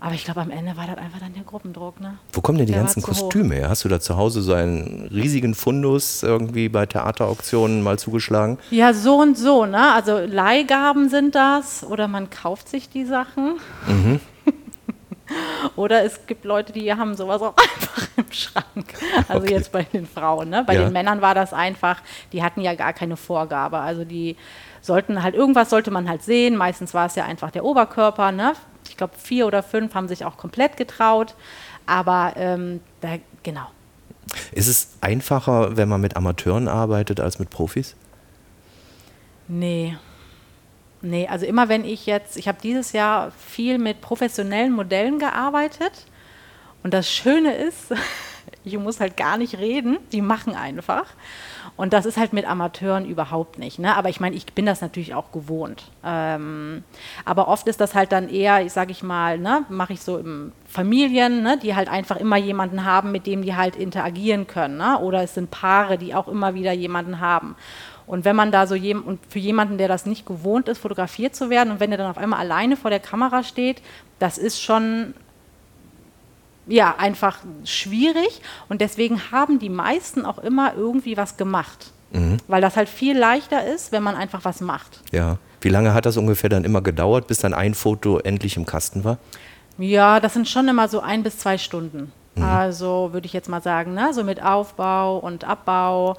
Aber 0.00 0.14
ich 0.14 0.24
glaube, 0.24 0.40
am 0.40 0.50
Ende 0.50 0.76
war 0.76 0.86
das 0.86 0.96
einfach 0.96 1.18
dann 1.18 1.34
der 1.34 1.42
Gruppendruck. 1.42 2.00
Ne? 2.00 2.18
Wo 2.32 2.40
kommen 2.40 2.58
denn 2.58 2.68
die 2.68 2.72
der 2.72 2.82
ganzen 2.82 3.02
Kostüme 3.02 3.56
her? 3.56 3.68
Hast 3.68 3.84
du 3.84 3.88
da 3.88 3.98
zu 3.98 4.16
Hause 4.16 4.42
so 4.42 4.52
einen 4.52 5.08
riesigen 5.12 5.56
Fundus 5.56 6.22
irgendwie 6.22 6.68
bei 6.68 6.86
Theaterauktionen 6.86 7.82
mal 7.82 7.98
zugeschlagen? 7.98 8.58
Ja, 8.70 8.94
so 8.94 9.16
und 9.16 9.36
so. 9.36 9.66
Ne? 9.66 9.92
Also 9.92 10.18
Leihgaben 10.18 11.08
sind 11.08 11.34
das 11.34 11.82
oder 11.82 12.06
man 12.06 12.30
kauft 12.30 12.68
sich 12.68 12.88
die 12.88 13.04
Sachen. 13.04 13.58
Mhm. 13.88 14.20
Oder 15.78 16.04
es 16.04 16.26
gibt 16.26 16.44
Leute, 16.44 16.72
die 16.72 16.92
haben 16.92 17.14
sowas 17.14 17.40
auch 17.40 17.54
einfach 17.56 18.08
im 18.16 18.32
Schrank. 18.32 18.94
Also 19.28 19.44
okay. 19.44 19.54
jetzt 19.54 19.70
bei 19.70 19.84
den 19.84 20.06
Frauen. 20.06 20.50
Ne? 20.50 20.64
Bei 20.66 20.74
ja. 20.74 20.82
den 20.82 20.92
Männern 20.92 21.22
war 21.22 21.36
das 21.36 21.52
einfach, 21.52 22.02
die 22.32 22.42
hatten 22.42 22.62
ja 22.62 22.74
gar 22.74 22.92
keine 22.92 23.16
Vorgabe. 23.16 23.78
Also 23.78 24.04
die 24.04 24.36
sollten 24.80 25.22
halt, 25.22 25.36
irgendwas 25.36 25.70
sollte 25.70 25.92
man 25.92 26.08
halt 26.08 26.22
sehen. 26.24 26.56
Meistens 26.56 26.94
war 26.94 27.06
es 27.06 27.14
ja 27.14 27.24
einfach 27.24 27.52
der 27.52 27.64
Oberkörper. 27.64 28.32
Ne? 28.32 28.54
Ich 28.88 28.96
glaube, 28.96 29.12
vier 29.16 29.46
oder 29.46 29.62
fünf 29.62 29.94
haben 29.94 30.08
sich 30.08 30.24
auch 30.24 30.36
komplett 30.36 30.76
getraut. 30.76 31.36
Aber 31.86 32.32
ähm, 32.36 32.80
da, 33.00 33.10
genau. 33.44 33.68
Ist 34.50 34.66
es 34.66 34.98
einfacher, 35.00 35.76
wenn 35.76 35.88
man 35.88 36.00
mit 36.00 36.16
Amateuren 36.16 36.66
arbeitet, 36.66 37.20
als 37.20 37.38
mit 37.38 37.50
Profis? 37.50 37.94
Nee. 39.46 39.96
Nee, 41.00 41.28
also 41.28 41.46
immer 41.46 41.68
wenn 41.68 41.84
ich 41.84 42.06
jetzt, 42.06 42.36
ich 42.36 42.48
habe 42.48 42.58
dieses 42.60 42.92
Jahr 42.92 43.30
viel 43.30 43.78
mit 43.78 44.00
professionellen 44.00 44.72
Modellen 44.72 45.18
gearbeitet 45.18 46.06
und 46.82 46.92
das 46.92 47.10
Schöne 47.10 47.54
ist, 47.54 47.94
ich 48.64 48.76
muss 48.78 49.00
halt 49.00 49.16
gar 49.16 49.36
nicht 49.36 49.58
reden, 49.58 49.98
die 50.12 50.22
machen 50.22 50.54
einfach. 50.54 51.06
Und 51.76 51.92
das 51.92 52.06
ist 52.06 52.16
halt 52.16 52.32
mit 52.32 52.44
Amateuren 52.44 53.06
überhaupt 53.06 53.56
nicht. 53.60 53.78
Ne? 53.78 53.94
Aber 53.94 54.08
ich 54.08 54.18
meine, 54.18 54.34
ich 54.34 54.46
bin 54.46 54.66
das 54.66 54.80
natürlich 54.80 55.14
auch 55.14 55.30
gewohnt. 55.30 55.84
Ähm, 56.04 56.82
aber 57.24 57.46
oft 57.46 57.68
ist 57.68 57.80
das 57.80 57.94
halt 57.94 58.10
dann 58.10 58.28
eher, 58.28 58.66
ich 58.66 58.72
sage 58.72 58.90
ich 58.90 59.04
mal, 59.04 59.38
ne, 59.38 59.64
mache 59.68 59.92
ich 59.92 60.00
so 60.00 60.18
im 60.18 60.50
Familien, 60.66 61.44
ne, 61.44 61.56
die 61.56 61.76
halt 61.76 61.88
einfach 61.88 62.16
immer 62.16 62.36
jemanden 62.36 62.84
haben, 62.84 63.12
mit 63.12 63.28
dem 63.28 63.42
die 63.42 63.54
halt 63.54 63.76
interagieren 63.76 64.48
können. 64.48 64.76
Ne? 64.76 64.98
Oder 64.98 65.22
es 65.22 65.34
sind 65.34 65.52
Paare, 65.52 65.98
die 65.98 66.16
auch 66.16 66.26
immer 66.26 66.54
wieder 66.54 66.72
jemanden 66.72 67.20
haben. 67.20 67.54
Und 68.08 68.24
wenn 68.24 68.34
man 68.34 68.50
da 68.50 68.66
so 68.66 68.74
jem 68.74 69.02
und 69.02 69.20
für 69.28 69.38
jemanden, 69.38 69.76
der 69.78 69.86
das 69.86 70.06
nicht 70.06 70.26
gewohnt 70.26 70.66
ist, 70.68 70.78
fotografiert 70.78 71.36
zu 71.36 71.50
werden 71.50 71.70
und 71.70 71.78
wenn 71.78 71.92
er 71.92 71.98
dann 71.98 72.10
auf 72.10 72.18
einmal 72.18 72.40
alleine 72.40 72.76
vor 72.76 72.90
der 72.90 73.00
Kamera 73.00 73.44
steht, 73.44 73.82
das 74.18 74.38
ist 74.38 74.60
schon 74.60 75.14
ja 76.66 76.96
einfach 76.98 77.38
schwierig 77.64 78.40
und 78.68 78.80
deswegen 78.80 79.30
haben 79.30 79.58
die 79.58 79.68
meisten 79.68 80.24
auch 80.24 80.38
immer 80.38 80.72
irgendwie 80.74 81.16
was 81.16 81.36
gemacht, 81.36 81.92
mhm. 82.10 82.38
weil 82.48 82.62
das 82.62 82.76
halt 82.76 82.88
viel 82.88 83.16
leichter 83.16 83.66
ist, 83.66 83.92
wenn 83.92 84.02
man 84.02 84.16
einfach 84.16 84.44
was 84.44 84.60
macht. 84.60 85.00
Ja. 85.12 85.38
Wie 85.60 85.70
lange 85.70 85.92
hat 85.92 86.06
das 86.06 86.16
ungefähr 86.16 86.48
dann 86.48 86.64
immer 86.64 86.82
gedauert, 86.82 87.26
bis 87.26 87.38
dann 87.38 87.52
ein 87.52 87.74
Foto 87.74 88.18
endlich 88.18 88.56
im 88.56 88.64
Kasten 88.64 89.02
war? 89.04 89.18
Ja, 89.76 90.20
das 90.20 90.34
sind 90.34 90.48
schon 90.48 90.68
immer 90.68 90.88
so 90.88 91.00
ein 91.00 91.22
bis 91.22 91.38
zwei 91.38 91.58
Stunden. 91.58 92.12
Mhm. 92.36 92.44
Also 92.44 93.12
würde 93.12 93.26
ich 93.26 93.32
jetzt 93.32 93.48
mal 93.48 93.60
sagen, 93.60 93.94
ne? 93.94 94.12
so 94.14 94.22
mit 94.24 94.42
Aufbau 94.42 95.18
und 95.18 95.44
Abbau. 95.44 96.16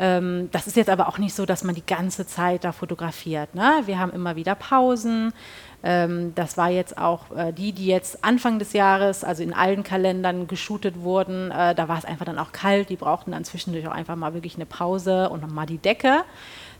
Ähm, 0.00 0.48
das 0.50 0.66
ist 0.66 0.76
jetzt 0.76 0.88
aber 0.88 1.08
auch 1.08 1.18
nicht 1.18 1.34
so, 1.34 1.44
dass 1.44 1.62
man 1.62 1.74
die 1.74 1.84
ganze 1.84 2.26
Zeit 2.26 2.64
da 2.64 2.72
fotografiert. 2.72 3.54
Ne? 3.54 3.82
Wir 3.84 3.98
haben 3.98 4.12
immer 4.12 4.34
wieder 4.34 4.54
Pausen. 4.54 5.34
Ähm, 5.82 6.34
das 6.34 6.56
war 6.56 6.70
jetzt 6.70 6.96
auch 6.96 7.30
äh, 7.36 7.52
die, 7.52 7.72
die 7.72 7.86
jetzt 7.86 8.24
Anfang 8.24 8.58
des 8.58 8.72
Jahres, 8.72 9.24
also 9.24 9.42
in 9.42 9.52
allen 9.52 9.82
Kalendern 9.82 10.48
geshootet 10.48 11.02
wurden. 11.02 11.50
Äh, 11.50 11.74
da 11.74 11.86
war 11.88 11.98
es 11.98 12.06
einfach 12.06 12.24
dann 12.24 12.38
auch 12.38 12.52
kalt. 12.52 12.88
Die 12.88 12.96
brauchten 12.96 13.32
dann 13.32 13.44
zwischendurch 13.44 13.86
auch 13.86 13.92
einfach 13.92 14.16
mal 14.16 14.32
wirklich 14.32 14.56
eine 14.56 14.66
Pause 14.66 15.28
und 15.28 15.42
nochmal 15.42 15.66
die 15.66 15.78
Decke. 15.78 16.22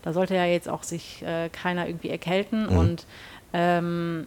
Da 0.02 0.14
sollte 0.14 0.34
ja 0.34 0.46
jetzt 0.46 0.70
auch 0.70 0.82
sich 0.82 1.22
äh, 1.22 1.50
keiner 1.50 1.86
irgendwie 1.86 2.08
erkälten. 2.08 2.70
Mhm. 2.70 2.78
Und 2.78 3.06
ähm, 3.52 4.26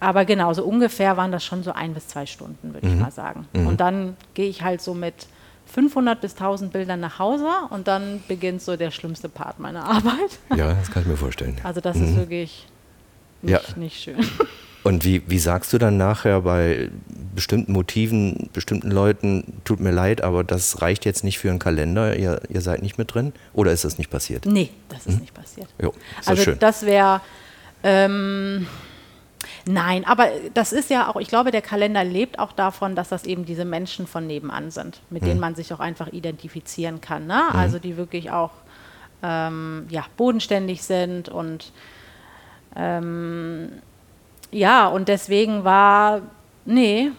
aber 0.00 0.26
genau, 0.26 0.52
so 0.52 0.64
ungefähr 0.64 1.16
waren 1.16 1.32
das 1.32 1.46
schon 1.46 1.62
so 1.62 1.72
ein 1.72 1.94
bis 1.94 2.08
zwei 2.08 2.26
Stunden, 2.26 2.74
würde 2.74 2.86
mhm. 2.86 2.94
ich 2.94 3.00
mal 3.00 3.10
sagen. 3.10 3.48
Mhm. 3.54 3.66
Und 3.68 3.80
dann 3.80 4.18
gehe 4.34 4.48
ich 4.48 4.60
halt 4.60 4.82
so 4.82 4.92
mit 4.92 5.28
500 5.66 6.20
bis 6.20 6.32
1000 6.32 6.72
Bildern 6.72 7.00
nach 7.00 7.18
Hause 7.18 7.48
und 7.70 7.88
dann 7.88 8.22
beginnt 8.28 8.62
so 8.62 8.76
der 8.76 8.90
schlimmste 8.90 9.28
Part 9.28 9.58
meiner 9.58 9.84
Arbeit. 9.88 10.38
Ja, 10.54 10.74
das 10.74 10.90
kann 10.90 11.02
ich 11.02 11.08
mir 11.08 11.16
vorstellen. 11.16 11.56
Also 11.62 11.80
das 11.80 11.96
mhm. 11.96 12.04
ist 12.04 12.16
wirklich 12.16 12.66
nicht, 13.42 13.52
ja. 13.52 13.76
nicht 13.76 14.02
schön. 14.02 14.16
Und 14.84 15.06
wie, 15.06 15.22
wie 15.26 15.38
sagst 15.38 15.72
du 15.72 15.78
dann 15.78 15.96
nachher 15.96 16.42
bei 16.42 16.90
bestimmten 17.34 17.72
Motiven, 17.72 18.50
bestimmten 18.52 18.90
Leuten, 18.90 19.62
tut 19.64 19.80
mir 19.80 19.92
leid, 19.92 20.20
aber 20.20 20.44
das 20.44 20.82
reicht 20.82 21.06
jetzt 21.06 21.24
nicht 21.24 21.38
für 21.38 21.48
einen 21.48 21.58
Kalender, 21.58 22.16
ihr, 22.18 22.42
ihr 22.50 22.60
seid 22.60 22.82
nicht 22.82 22.98
mit 22.98 23.14
drin? 23.14 23.32
Oder 23.54 23.72
ist 23.72 23.86
das 23.86 23.96
nicht 23.96 24.10
passiert? 24.10 24.44
Nee, 24.44 24.68
das 24.90 25.06
ist 25.06 25.14
hm? 25.14 25.20
nicht 25.20 25.32
passiert. 25.32 25.68
Jo, 25.80 25.94
also 26.26 26.42
schön. 26.42 26.58
das 26.58 26.84
wäre... 26.84 27.22
Ähm, 27.82 28.66
Nein, 29.66 30.04
aber 30.06 30.28
das 30.54 30.72
ist 30.72 30.90
ja 30.90 31.08
auch, 31.08 31.16
ich 31.16 31.28
glaube, 31.28 31.50
der 31.50 31.62
Kalender 31.62 32.04
lebt 32.04 32.38
auch 32.38 32.52
davon, 32.52 32.94
dass 32.94 33.08
das 33.08 33.24
eben 33.24 33.44
diese 33.44 33.64
Menschen 33.64 34.06
von 34.06 34.26
nebenan 34.26 34.70
sind, 34.70 35.00
mit 35.10 35.22
mhm. 35.22 35.26
denen 35.26 35.40
man 35.40 35.54
sich 35.54 35.72
auch 35.72 35.80
einfach 35.80 36.08
identifizieren 36.08 37.00
kann. 37.00 37.26
Ne? 37.26 37.42
Mhm. 37.50 37.58
Also 37.58 37.78
die 37.78 37.96
wirklich 37.96 38.30
auch 38.30 38.52
ähm, 39.22 39.86
ja, 39.88 40.04
bodenständig 40.16 40.82
sind 40.82 41.28
und 41.28 41.72
ähm, 42.76 43.70
ja, 44.50 44.86
und 44.86 45.08
deswegen 45.08 45.64
war, 45.64 46.22
nee, 46.64 47.10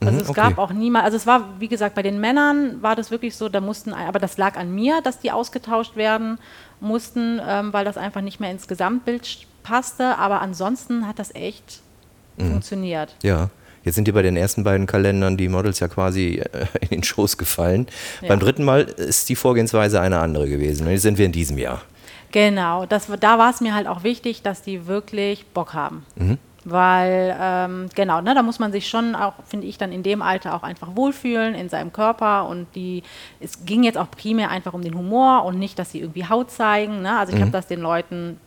also 0.00 0.14
mhm, 0.14 0.20
es 0.20 0.30
okay. 0.30 0.40
gab 0.40 0.58
auch 0.58 0.72
niemand, 0.72 1.04
also 1.04 1.16
es 1.16 1.26
war, 1.26 1.60
wie 1.60 1.68
gesagt, 1.68 1.94
bei 1.94 2.02
den 2.02 2.20
Männern 2.20 2.82
war 2.82 2.96
das 2.96 3.10
wirklich 3.10 3.36
so, 3.36 3.48
da 3.48 3.60
mussten, 3.60 3.92
aber 3.92 4.18
das 4.18 4.36
lag 4.36 4.56
an 4.56 4.74
mir, 4.74 5.00
dass 5.00 5.20
die 5.20 5.30
ausgetauscht 5.30 5.96
werden 5.96 6.38
mussten, 6.80 7.40
ähm, 7.46 7.72
weil 7.72 7.84
das 7.84 7.96
einfach 7.96 8.20
nicht 8.20 8.40
mehr 8.40 8.50
ins 8.50 8.66
Gesamtbild 8.66 9.46
passte, 9.62 10.18
aber 10.18 10.40
ansonsten 10.40 11.06
hat 11.06 11.18
das 11.18 11.34
echt 11.34 11.80
mhm. 12.36 12.50
funktioniert. 12.50 13.14
Ja. 13.22 13.50
Jetzt 13.84 13.96
sind 13.96 14.06
dir 14.06 14.14
bei 14.14 14.22
den 14.22 14.36
ersten 14.36 14.62
beiden 14.62 14.86
Kalendern 14.86 15.36
die 15.36 15.48
Models 15.48 15.80
ja 15.80 15.88
quasi 15.88 16.40
äh, 16.52 16.66
in 16.80 16.88
den 16.88 17.02
Schoß 17.02 17.36
gefallen. 17.36 17.86
Ja. 18.20 18.28
Beim 18.28 18.38
dritten 18.38 18.64
Mal 18.64 18.82
ist 18.82 19.28
die 19.28 19.34
Vorgehensweise 19.36 20.00
eine 20.00 20.20
andere 20.20 20.48
gewesen. 20.48 20.88
Jetzt 20.88 21.02
sind 21.02 21.18
wir 21.18 21.26
in 21.26 21.32
diesem 21.32 21.58
Jahr. 21.58 21.82
Genau, 22.30 22.86
das, 22.86 23.08
da 23.20 23.38
war 23.38 23.50
es 23.50 23.60
mir 23.60 23.74
halt 23.74 23.86
auch 23.86 24.04
wichtig, 24.04 24.42
dass 24.42 24.62
die 24.62 24.86
wirklich 24.86 25.46
Bock 25.46 25.74
haben. 25.74 26.06
Mhm. 26.16 26.38
Weil, 26.64 27.36
ähm, 27.40 27.88
genau, 27.94 28.20
ne, 28.20 28.34
da 28.34 28.42
muss 28.42 28.60
man 28.60 28.70
sich 28.70 28.88
schon 28.88 29.16
auch, 29.16 29.34
finde 29.44 29.66
ich, 29.66 29.78
dann 29.78 29.90
in 29.90 30.04
dem 30.04 30.22
Alter 30.22 30.54
auch 30.54 30.62
einfach 30.62 30.94
wohlfühlen 30.94 31.54
in 31.54 31.68
seinem 31.68 31.92
Körper. 31.92 32.46
Und 32.46 32.68
die, 32.76 33.02
es 33.40 33.64
ging 33.64 33.82
jetzt 33.82 33.98
auch 33.98 34.10
primär 34.10 34.50
einfach 34.50 34.72
um 34.72 34.82
den 34.82 34.96
Humor 34.96 35.44
und 35.44 35.58
nicht, 35.58 35.78
dass 35.78 35.90
sie 35.90 36.00
irgendwie 36.00 36.28
Haut 36.28 36.50
zeigen. 36.52 37.02
Ne? 37.02 37.18
Also 37.18 37.32
ich 37.32 37.38
mhm. 37.38 37.42
habe 37.42 37.52
das 37.52 37.66
den 37.66 37.80
Leuten 37.80 38.38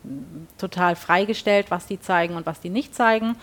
total 0.56 0.96
freigestellt, 0.96 1.66
was 1.70 1.86
die 1.86 2.00
zeigen 2.00 2.36
und 2.36 2.46
was 2.46 2.60
die 2.60 2.70
nicht 2.70 2.94
zeigen. 2.94 3.36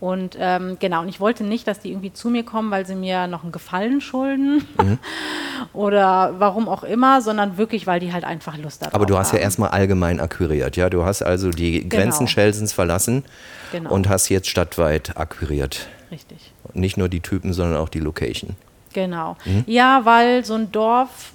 Und 0.00 0.34
ähm, 0.40 0.78
genau, 0.80 1.02
und 1.02 1.08
ich 1.08 1.20
wollte 1.20 1.44
nicht, 1.44 1.66
dass 1.66 1.78
die 1.78 1.90
irgendwie 1.90 2.12
zu 2.12 2.30
mir 2.30 2.42
kommen, 2.42 2.70
weil 2.70 2.86
sie 2.86 2.94
mir 2.94 3.26
noch 3.26 3.42
einen 3.42 3.52
Gefallen 3.52 4.00
schulden 4.00 4.66
mhm. 4.78 4.98
oder 5.74 6.36
warum 6.38 6.70
auch 6.70 6.84
immer, 6.84 7.20
sondern 7.20 7.58
wirklich, 7.58 7.86
weil 7.86 8.00
die 8.00 8.10
halt 8.10 8.24
einfach 8.24 8.56
Lust 8.56 8.82
haben. 8.82 8.94
Aber 8.94 9.04
du 9.04 9.18
hast 9.18 9.32
haben. 9.32 9.38
ja 9.38 9.42
erstmal 9.42 9.70
allgemein 9.70 10.18
akquiriert, 10.18 10.78
ja? 10.78 10.88
Du 10.88 11.04
hast 11.04 11.20
also 11.20 11.50
die 11.50 11.86
genau. 11.86 12.02
Grenzen 12.02 12.28
Schelsens 12.28 12.72
verlassen 12.72 13.24
genau. 13.72 13.90
und 13.90 14.08
hast 14.08 14.30
jetzt 14.30 14.48
stadtweit 14.48 15.18
akquiriert. 15.18 15.86
Richtig. 16.10 16.52
nicht 16.72 16.96
nur 16.96 17.08
die 17.08 17.20
Typen, 17.20 17.52
sondern 17.52 17.78
auch 17.78 17.88
die 17.88 18.00
Location. 18.00 18.56
Genau. 18.92 19.36
Mhm. 19.44 19.64
Ja, 19.66 20.00
weil 20.04 20.44
so 20.44 20.54
ein 20.54 20.72
Dorf 20.72 21.32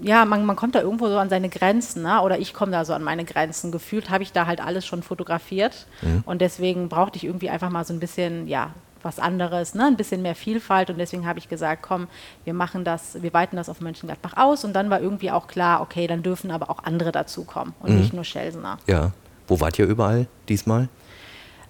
ja, 0.00 0.24
man, 0.24 0.44
man 0.44 0.56
kommt 0.56 0.74
da 0.74 0.80
irgendwo 0.80 1.08
so 1.08 1.18
an 1.18 1.28
seine 1.28 1.48
Grenzen, 1.48 2.02
ne? 2.02 2.22
oder 2.22 2.38
ich 2.38 2.54
komme 2.54 2.72
da 2.72 2.84
so 2.84 2.92
an 2.92 3.02
meine 3.02 3.24
Grenzen. 3.24 3.72
Gefühlt 3.72 4.10
habe 4.10 4.22
ich 4.22 4.32
da 4.32 4.46
halt 4.46 4.60
alles 4.60 4.86
schon 4.86 5.02
fotografiert 5.02 5.86
mhm. 6.02 6.22
und 6.26 6.40
deswegen 6.40 6.88
brauchte 6.88 7.16
ich 7.16 7.24
irgendwie 7.24 7.50
einfach 7.50 7.70
mal 7.70 7.84
so 7.84 7.92
ein 7.92 8.00
bisschen, 8.00 8.46
ja, 8.46 8.70
was 9.02 9.18
anderes, 9.18 9.74
ne? 9.74 9.86
ein 9.86 9.96
bisschen 9.96 10.22
mehr 10.22 10.34
Vielfalt 10.34 10.90
und 10.90 10.98
deswegen 10.98 11.26
habe 11.26 11.38
ich 11.38 11.48
gesagt, 11.48 11.82
komm, 11.82 12.08
wir 12.44 12.54
machen 12.54 12.84
das, 12.84 13.22
wir 13.22 13.32
weiten 13.32 13.56
das 13.56 13.68
auf 13.68 13.80
Mönchengladbach 13.80 14.36
aus 14.36 14.64
und 14.64 14.72
dann 14.72 14.90
war 14.90 15.00
irgendwie 15.00 15.30
auch 15.30 15.46
klar, 15.46 15.80
okay, 15.80 16.06
dann 16.06 16.22
dürfen 16.22 16.50
aber 16.50 16.70
auch 16.70 16.82
andere 16.84 17.12
dazukommen 17.12 17.74
und 17.80 17.92
mhm. 17.92 17.98
nicht 17.98 18.12
nur 18.12 18.24
Schelsener. 18.24 18.78
Ja. 18.86 19.12
Wo 19.48 19.60
wart 19.60 19.78
ihr 19.78 19.86
überall 19.86 20.26
diesmal? 20.48 20.88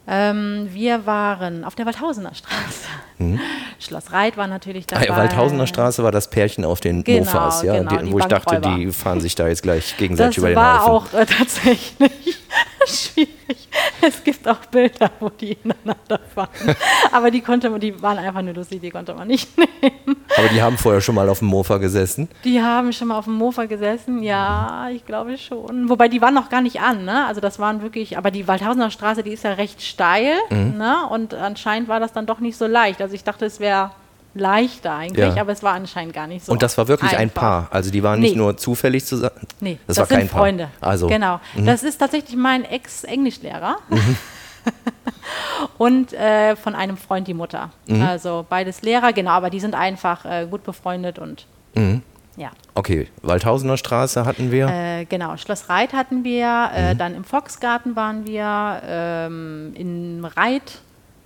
Ähm, 0.09 0.69
wir 0.71 1.05
waren 1.07 1.65
auf 1.65 1.75
der 1.75 1.87
Waldhausener 1.87 2.35
Straße. 2.35 2.87
Mhm. 3.19 3.41
Schloss 3.81 4.13
Reit 4.13 4.37
war 4.37 4.47
natürlich 4.47 4.87
dabei. 4.87 5.11
Ah, 5.11 5.17
Waldhausener 5.17 5.67
Straße 5.67 6.03
war 6.05 6.13
das 6.13 6.31
Pärchen 6.31 6.65
auf 6.65 6.81
den 6.81 7.03
genau, 7.03 7.25
Mofas, 7.25 7.63
ja, 7.63 7.79
genau, 7.79 7.97
die, 7.97 8.13
wo 8.13 8.19
ich 8.19 8.25
dachte, 8.27 8.61
die 8.61 8.93
fahren 8.93 9.21
sich 9.21 9.35
da 9.35 9.49
jetzt 9.49 9.63
gleich 9.63 9.97
gegenseitig 9.99 10.37
das 10.37 10.39
über 10.39 10.49
den 10.51 10.59
Haufen. 10.59 11.09
Das 11.13 11.13
war 11.13 11.21
auch 11.21 11.21
äh, 11.21 11.27
tatsächlich 11.39 12.39
schwierig. 12.87 13.69
Es 14.01 14.23
gibt 14.23 14.47
auch 14.49 14.65
Bilder, 14.67 15.11
wo 15.21 15.29
die 15.29 15.53
ineinander 15.53 16.21
fahren. 16.35 16.77
Aber 17.13 17.31
die 17.31 17.41
konnte 17.41 17.71
man, 17.71 17.81
die 17.81 18.01
waren 18.03 18.19
einfach 18.19 18.43
nur 18.43 18.55
lustig, 18.55 18.81
die 18.81 18.91
konnte 18.91 19.15
man 19.15 19.29
nicht 19.29 19.49
nehmen. 19.57 20.17
Aber 20.37 20.49
die 20.49 20.63
haben 20.63 20.79
vorher 20.79 21.01
schon 21.01 21.15
mal 21.15 21.29
auf 21.29 21.41
dem 21.41 21.49
Mofa 21.49 21.79
gesessen? 21.79 22.29
Die 22.45 22.61
haben 22.61 22.93
schon 22.93 23.09
mal 23.09 23.19
auf 23.19 23.25
dem 23.25 23.35
Mofa 23.35 23.65
gesessen, 23.65 24.23
ja, 24.23 24.89
ich 24.93 25.05
glaube 25.05 25.39
schon. 25.39 25.89
Wobei 25.89 26.09
die 26.09 26.21
waren 26.21 26.35
noch 26.35 26.49
gar 26.49 26.61
nicht 26.61 26.81
an, 26.81 27.05
ne? 27.05 27.27
Also 27.27 27.41
das 27.41 27.59
waren 27.59 27.83
wirklich, 27.83 28.19
aber 28.19 28.31
die 28.31 28.49
Waldhausener 28.49 28.91
Straße, 28.91 29.23
die 29.23 29.33
ist 29.33 29.45
ja 29.45 29.53
recht 29.53 29.83
steil, 29.83 30.35
mhm. 30.51 30.77
ne? 30.77 31.07
Und 31.11 31.35
anscheinend 31.35 31.89
war 31.89 32.01
das 32.01 32.13
dann 32.13 32.27
doch 32.27 32.41
nicht 32.41 32.57
so 32.57 32.67
leicht. 32.67 33.01
Also 33.01 33.15
ich 33.15 33.25
dachte, 33.25 33.45
es 33.47 33.61
wäre 33.61 33.91
leichter 34.37 34.95
eigentlich, 34.95 35.35
ja. 35.35 35.41
aber 35.41 35.53
es 35.53 35.63
war 35.63 35.73
anscheinend 35.73 36.15
gar 36.15 36.27
nicht 36.27 36.45
so. 36.45 36.53
Und 36.53 36.63
das 36.63 36.77
war 36.79 36.89
wirklich 36.89 37.11
einfach. 37.11 37.23
ein 37.23 37.31
Paar. 37.31 37.69
Also 37.71 37.91
die 37.91 38.03
waren 38.03 38.21
nicht 38.21 38.33
nee. 38.33 38.39
nur 38.39 38.57
zufällig 38.57 39.05
zusammen. 39.05 39.35
Nee, 39.61 39.79
das, 39.87 39.97
das 39.97 40.11
war 40.11 40.19
kein 40.19 40.29
Freunde. 40.29 40.69
Paar. 40.81 40.91
Also. 40.91 41.07
Genau. 41.09 41.41
Mhm. 41.55 41.67
Das 41.67 41.83
ist 41.83 41.99
tatsächlich 41.99 42.37
mein 42.37 42.65
Ex-Englischlehrer. 42.65 43.77
Mhm. 43.89 44.17
und 45.79 46.13
äh, 46.13 46.57
von 46.57 46.75
einem 46.75 46.97
Freund 46.97 47.27
die 47.29 47.35
Mutter. 47.35 47.71
Mhm. 47.87 48.03
Also 48.03 48.45
beides 48.49 48.83
Lehrer, 48.83 49.13
genau, 49.13 49.33
aber 49.33 49.51
die 49.51 49.61
sind 49.61 49.75
einfach 49.75 50.25
äh, 50.25 50.47
gut 50.51 50.65
befreundet 50.65 51.19
und 51.19 51.47
mhm. 51.75 52.03
ja. 52.37 52.51
Okay, 52.75 53.09
Waldhausener 53.23 53.77
Straße 53.77 54.25
hatten 54.25 54.51
wir. 54.51 54.69
Äh, 54.69 55.05
genau, 55.07 55.37
Schloss 55.37 55.69
Reit 55.69 55.93
hatten 55.93 56.25
wir, 56.25 56.71
äh, 56.75 56.95
mhm. 56.95 56.99
dann 56.99 57.15
im 57.15 57.25
Foxgarten 57.25 57.97
waren 57.97 58.27
wir, 58.27 58.83
ähm, 58.87 59.73
in 59.75 60.25
Reit, 60.25 60.81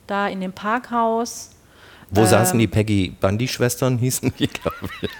da 0.06 0.28
in 0.28 0.40
dem 0.40 0.52
Parkhaus. 0.52 1.50
Wo 2.10 2.22
ähm, 2.22 2.26
saßen 2.26 2.58
die 2.58 2.66
Peggy 2.66 3.14
Bundy-Schwestern, 3.20 3.98
hießen 3.98 4.32
die, 4.38 4.48
glaube 4.48 4.76
ich. 5.00 5.10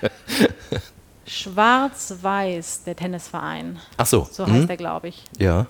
Schwarz-Weiß, 1.33 2.85
der 2.85 2.97
Tennisverein. 2.97 3.79
Ach 3.97 4.07
so. 4.07 4.27
So 4.31 4.45
heißt 4.45 4.55
mhm. 4.55 4.67
der, 4.67 4.77
glaube 4.77 5.09
ich. 5.09 5.23
Ja. 5.39 5.67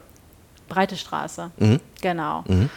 Breite 0.69 0.97
Straße. 0.97 1.51
Mhm. 1.59 1.81
Genau. 2.01 2.45
Mhm. 2.47 2.71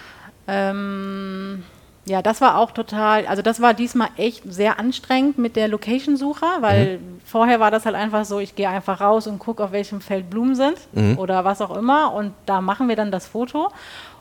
Ähm, 0.47 1.63
Ja, 2.05 2.21
das 2.21 2.41
war 2.41 2.57
auch 2.57 2.71
total, 2.71 3.25
also 3.27 3.41
das 3.41 3.62
war 3.62 3.73
diesmal 3.73 4.09
echt 4.17 4.43
sehr 4.45 4.77
anstrengend 4.77 5.38
mit 5.38 5.55
der 5.55 5.69
Location-Suche, 5.69 6.45
weil 6.59 6.97
mhm. 6.97 7.21
vorher 7.23 7.62
war 7.62 7.71
das 7.71 7.85
halt 7.85 7.95
einfach 7.95 8.25
so, 8.25 8.39
ich 8.39 8.55
gehe 8.55 8.67
einfach 8.67 9.00
raus 9.00 9.25
und 9.25 9.39
gucke, 9.39 9.63
auf 9.63 9.71
welchem 9.71 10.01
Feld 10.01 10.29
Blumen 10.29 10.55
sind 10.55 10.77
mhm. 10.91 11.17
oder 11.17 11.45
was 11.45 11.62
auch 11.62 11.73
immer 11.77 12.12
und 12.13 12.33
da 12.45 12.59
machen 12.59 12.89
wir 12.89 12.97
dann 12.97 13.09
das 13.09 13.25
Foto. 13.25 13.71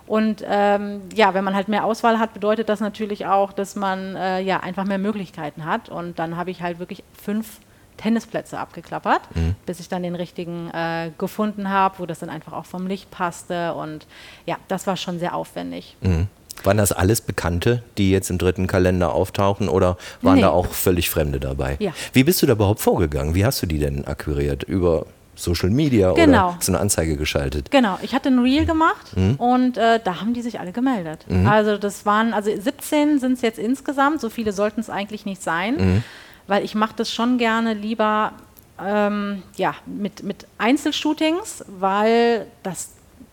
Und 0.06 0.44
ähm, 0.46 1.02
ja, 1.14 1.34
wenn 1.34 1.44
man 1.44 1.54
halt 1.54 1.68
mehr 1.68 1.84
Auswahl 1.84 2.18
hat, 2.18 2.34
bedeutet 2.34 2.68
das 2.68 2.80
natürlich 2.80 3.26
auch, 3.26 3.52
dass 3.52 3.76
man 3.76 4.16
äh, 4.16 4.40
ja 4.40 4.60
einfach 4.60 4.84
mehr 4.84 4.98
Möglichkeiten 4.98 5.64
hat. 5.64 5.88
Und 5.88 6.18
dann 6.18 6.36
habe 6.36 6.50
ich 6.50 6.62
halt 6.62 6.78
wirklich 6.78 7.04
fünf 7.12 7.60
Tennisplätze 7.96 8.58
abgeklappert, 8.58 9.22
mhm. 9.34 9.54
bis 9.66 9.80
ich 9.80 9.88
dann 9.88 10.02
den 10.02 10.14
richtigen 10.14 10.70
äh, 10.70 11.10
gefunden 11.18 11.68
habe, 11.68 11.98
wo 11.98 12.06
das 12.06 12.18
dann 12.18 12.30
einfach 12.30 12.52
auch 12.52 12.66
vom 12.66 12.86
Licht 12.86 13.10
passte. 13.10 13.74
Und 13.74 14.06
ja, 14.46 14.56
das 14.68 14.86
war 14.86 14.96
schon 14.96 15.18
sehr 15.18 15.34
aufwendig. 15.34 15.96
Mhm. 16.00 16.26
Waren 16.64 16.76
das 16.76 16.92
alles 16.92 17.20
Bekannte, 17.20 17.82
die 17.98 18.10
jetzt 18.10 18.30
im 18.30 18.38
dritten 18.38 18.66
Kalender 18.66 19.12
auftauchen 19.12 19.68
oder 19.68 19.96
waren 20.20 20.36
nee. 20.36 20.42
da 20.42 20.50
auch 20.50 20.66
völlig 20.66 21.10
Fremde 21.10 21.40
dabei? 21.40 21.76
Ja. 21.80 21.92
Wie 22.12 22.24
bist 22.24 22.42
du 22.42 22.46
da 22.46 22.52
überhaupt 22.52 22.80
vorgegangen? 22.80 23.34
Wie 23.34 23.44
hast 23.44 23.62
du 23.62 23.66
die 23.66 23.78
denn 23.78 24.04
akquiriert? 24.04 24.62
Über 24.62 25.06
Social 25.42 25.70
Media 25.70 26.12
genau. 26.12 26.50
oder 26.50 26.56
so 26.60 26.72
eine 26.72 26.80
Anzeige 26.80 27.16
geschaltet? 27.16 27.70
Genau, 27.70 27.98
ich 28.02 28.14
hatte 28.14 28.28
ein 28.28 28.38
Reel 28.38 28.64
gemacht 28.64 29.16
mhm. 29.16 29.34
und 29.36 29.76
äh, 29.76 30.00
da 30.02 30.20
haben 30.20 30.34
die 30.34 30.42
sich 30.42 30.60
alle 30.60 30.72
gemeldet. 30.72 31.24
Mhm. 31.28 31.46
Also 31.46 31.76
das 31.76 32.06
waren, 32.06 32.32
also 32.32 32.50
17 32.54 33.18
sind 33.18 33.32
es 33.34 33.42
jetzt 33.42 33.58
insgesamt, 33.58 34.20
so 34.20 34.30
viele 34.30 34.52
sollten 34.52 34.80
es 34.80 34.90
eigentlich 34.90 35.26
nicht 35.26 35.42
sein, 35.42 35.76
mhm. 35.76 36.04
weil 36.46 36.64
ich 36.64 36.74
mache 36.74 36.94
das 36.96 37.12
schon 37.12 37.38
gerne 37.38 37.74
lieber 37.74 38.32
ähm, 38.80 39.42
ja, 39.56 39.74
mit, 39.86 40.22
mit 40.22 40.46
Einzelshootings, 40.58 41.64
weil 41.68 42.46
das 42.62 42.90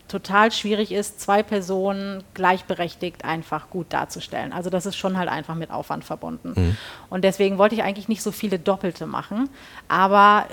total 0.07 0.51
schwierig 0.51 0.91
ist, 0.91 1.21
zwei 1.21 1.43
Personen 1.43 2.23
gleichberechtigt 2.33 3.23
einfach 3.23 3.69
gut 3.69 3.93
darzustellen. 3.93 4.51
Also 4.51 4.69
das 4.69 4.85
ist 4.85 4.95
schon 4.95 5.17
halt 5.17 5.29
einfach 5.29 5.55
mit 5.55 5.69
Aufwand 5.69 6.03
verbunden. 6.03 6.53
Mhm. 6.55 6.77
Und 7.09 7.23
deswegen 7.23 7.57
wollte 7.57 7.75
ich 7.75 7.83
eigentlich 7.83 8.07
nicht 8.09 8.23
so 8.23 8.31
viele 8.31 8.59
Doppelte 8.59 9.05
machen. 9.05 9.49
Aber 9.87 10.47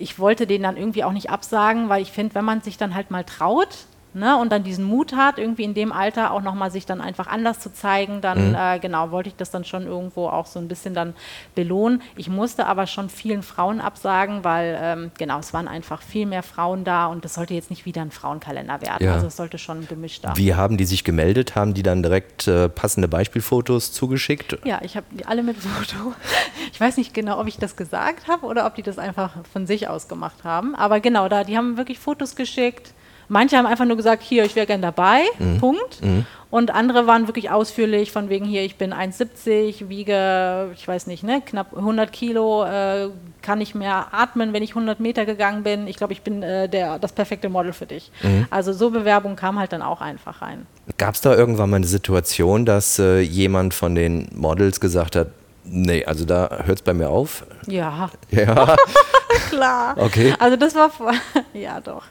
ich 0.00 0.18
wollte 0.18 0.46
den 0.46 0.62
dann 0.62 0.76
irgendwie 0.76 1.04
auch 1.04 1.12
nicht 1.12 1.30
absagen, 1.30 1.88
weil 1.88 2.02
ich 2.02 2.10
finde, 2.10 2.34
wenn 2.34 2.44
man 2.44 2.62
sich 2.62 2.76
dann 2.78 2.94
halt 2.94 3.10
mal 3.10 3.24
traut, 3.24 3.68
Ne, 4.12 4.36
und 4.36 4.50
dann 4.50 4.64
diesen 4.64 4.84
Mut 4.84 5.14
hat, 5.14 5.38
irgendwie 5.38 5.62
in 5.62 5.72
dem 5.72 5.92
Alter 5.92 6.32
auch 6.32 6.42
nochmal 6.42 6.72
sich 6.72 6.84
dann 6.84 7.00
einfach 7.00 7.28
anders 7.28 7.60
zu 7.60 7.72
zeigen, 7.72 8.20
dann 8.20 8.50
mhm. 8.50 8.54
äh, 8.56 8.78
genau 8.80 9.12
wollte 9.12 9.28
ich 9.28 9.36
das 9.36 9.52
dann 9.52 9.64
schon 9.64 9.86
irgendwo 9.86 10.26
auch 10.26 10.46
so 10.46 10.58
ein 10.58 10.66
bisschen 10.66 10.94
dann 10.94 11.14
belohnen. 11.54 12.02
Ich 12.16 12.28
musste 12.28 12.66
aber 12.66 12.88
schon 12.88 13.08
vielen 13.08 13.44
Frauen 13.44 13.80
absagen, 13.80 14.42
weil 14.42 14.76
ähm, 14.82 15.10
genau, 15.16 15.38
es 15.38 15.54
waren 15.54 15.68
einfach 15.68 16.02
viel 16.02 16.26
mehr 16.26 16.42
Frauen 16.42 16.82
da 16.82 17.06
und 17.06 17.24
das 17.24 17.34
sollte 17.34 17.54
jetzt 17.54 17.70
nicht 17.70 17.84
wieder 17.84 18.02
ein 18.02 18.10
Frauenkalender 18.10 18.82
werden. 18.82 19.06
Ja. 19.06 19.14
Also 19.14 19.28
es 19.28 19.36
sollte 19.36 19.58
schon 19.58 19.86
gemischt 19.86 20.24
da. 20.24 20.36
Wie 20.36 20.56
haben 20.56 20.76
die 20.76 20.86
sich 20.86 21.04
gemeldet? 21.04 21.54
Haben 21.54 21.72
die 21.72 21.84
dann 21.84 22.02
direkt 22.02 22.48
äh, 22.48 22.68
passende 22.68 23.06
Beispielfotos 23.06 23.92
zugeschickt? 23.92 24.58
Ja, 24.64 24.80
ich 24.82 24.96
habe 24.96 25.06
die 25.12 25.24
alle 25.24 25.44
mit 25.44 25.56
Foto. 25.56 26.14
Ich 26.72 26.80
weiß 26.80 26.96
nicht 26.96 27.12
genau, 27.12 27.38
ob 27.38 27.46
ich 27.46 27.58
das 27.58 27.76
gesagt 27.76 28.28
habe 28.28 28.46
oder 28.46 28.64
ob 28.64 28.74
die 28.74 28.82
das 28.82 28.98
einfach 28.98 29.32
von 29.52 29.66
sich 29.66 29.88
aus 29.88 30.08
gemacht 30.08 30.44
haben. 30.44 30.74
Aber 30.74 31.00
genau, 31.00 31.28
da, 31.28 31.44
die 31.44 31.56
haben 31.56 31.76
wirklich 31.76 31.98
Fotos 31.98 32.36
geschickt 32.36 32.94
Manche 33.30 33.56
haben 33.56 33.66
einfach 33.66 33.84
nur 33.84 33.96
gesagt, 33.96 34.24
hier, 34.24 34.44
ich 34.44 34.56
wäre 34.56 34.66
gern 34.66 34.82
dabei, 34.82 35.22
mhm. 35.38 35.58
Punkt. 35.58 36.02
Mhm. 36.02 36.26
Und 36.50 36.74
andere 36.74 37.06
waren 37.06 37.28
wirklich 37.28 37.48
ausführlich, 37.48 38.10
von 38.10 38.28
wegen 38.28 38.44
hier, 38.44 38.62
ich 38.64 38.74
bin 38.74 38.92
1,70, 38.92 39.88
wiege, 39.88 40.72
ich 40.74 40.88
weiß 40.88 41.06
nicht, 41.06 41.22
ne, 41.22 41.40
knapp 41.40 41.76
100 41.76 42.12
Kilo, 42.12 42.64
äh, 42.64 43.10
kann 43.40 43.58
nicht 43.58 43.76
mehr 43.76 44.08
atmen, 44.10 44.52
wenn 44.52 44.64
ich 44.64 44.70
100 44.70 44.98
Meter 44.98 45.26
gegangen 45.26 45.62
bin. 45.62 45.86
Ich 45.86 45.96
glaube, 45.96 46.12
ich 46.12 46.22
bin 46.22 46.42
äh, 46.42 46.68
der, 46.68 46.98
das 46.98 47.12
perfekte 47.12 47.48
Model 47.48 47.72
für 47.72 47.86
dich. 47.86 48.10
Mhm. 48.24 48.48
Also 48.50 48.72
so 48.72 48.90
Bewerbung 48.90 49.36
kam 49.36 49.60
halt 49.60 49.72
dann 49.72 49.82
auch 49.82 50.00
einfach 50.00 50.42
rein. 50.42 50.66
Gab 50.98 51.14
es 51.14 51.20
da 51.20 51.32
irgendwann 51.36 51.70
mal 51.70 51.76
eine 51.76 51.86
Situation, 51.86 52.66
dass 52.66 52.98
äh, 52.98 53.20
jemand 53.20 53.74
von 53.74 53.94
den 53.94 54.28
Models 54.34 54.80
gesagt 54.80 55.14
hat, 55.14 55.28
Nee, 55.62 56.04
also 56.04 56.24
da 56.24 56.48
hört 56.64 56.78
es 56.78 56.82
bei 56.82 56.94
mir 56.94 57.10
auf. 57.10 57.44
Ja. 57.68 58.10
Ja. 58.30 58.76
Klar. 59.50 59.94
Okay. 59.96 60.34
Also 60.38 60.56
das 60.56 60.74
war, 60.74 60.90
ja 61.52 61.80
doch. 61.80 62.02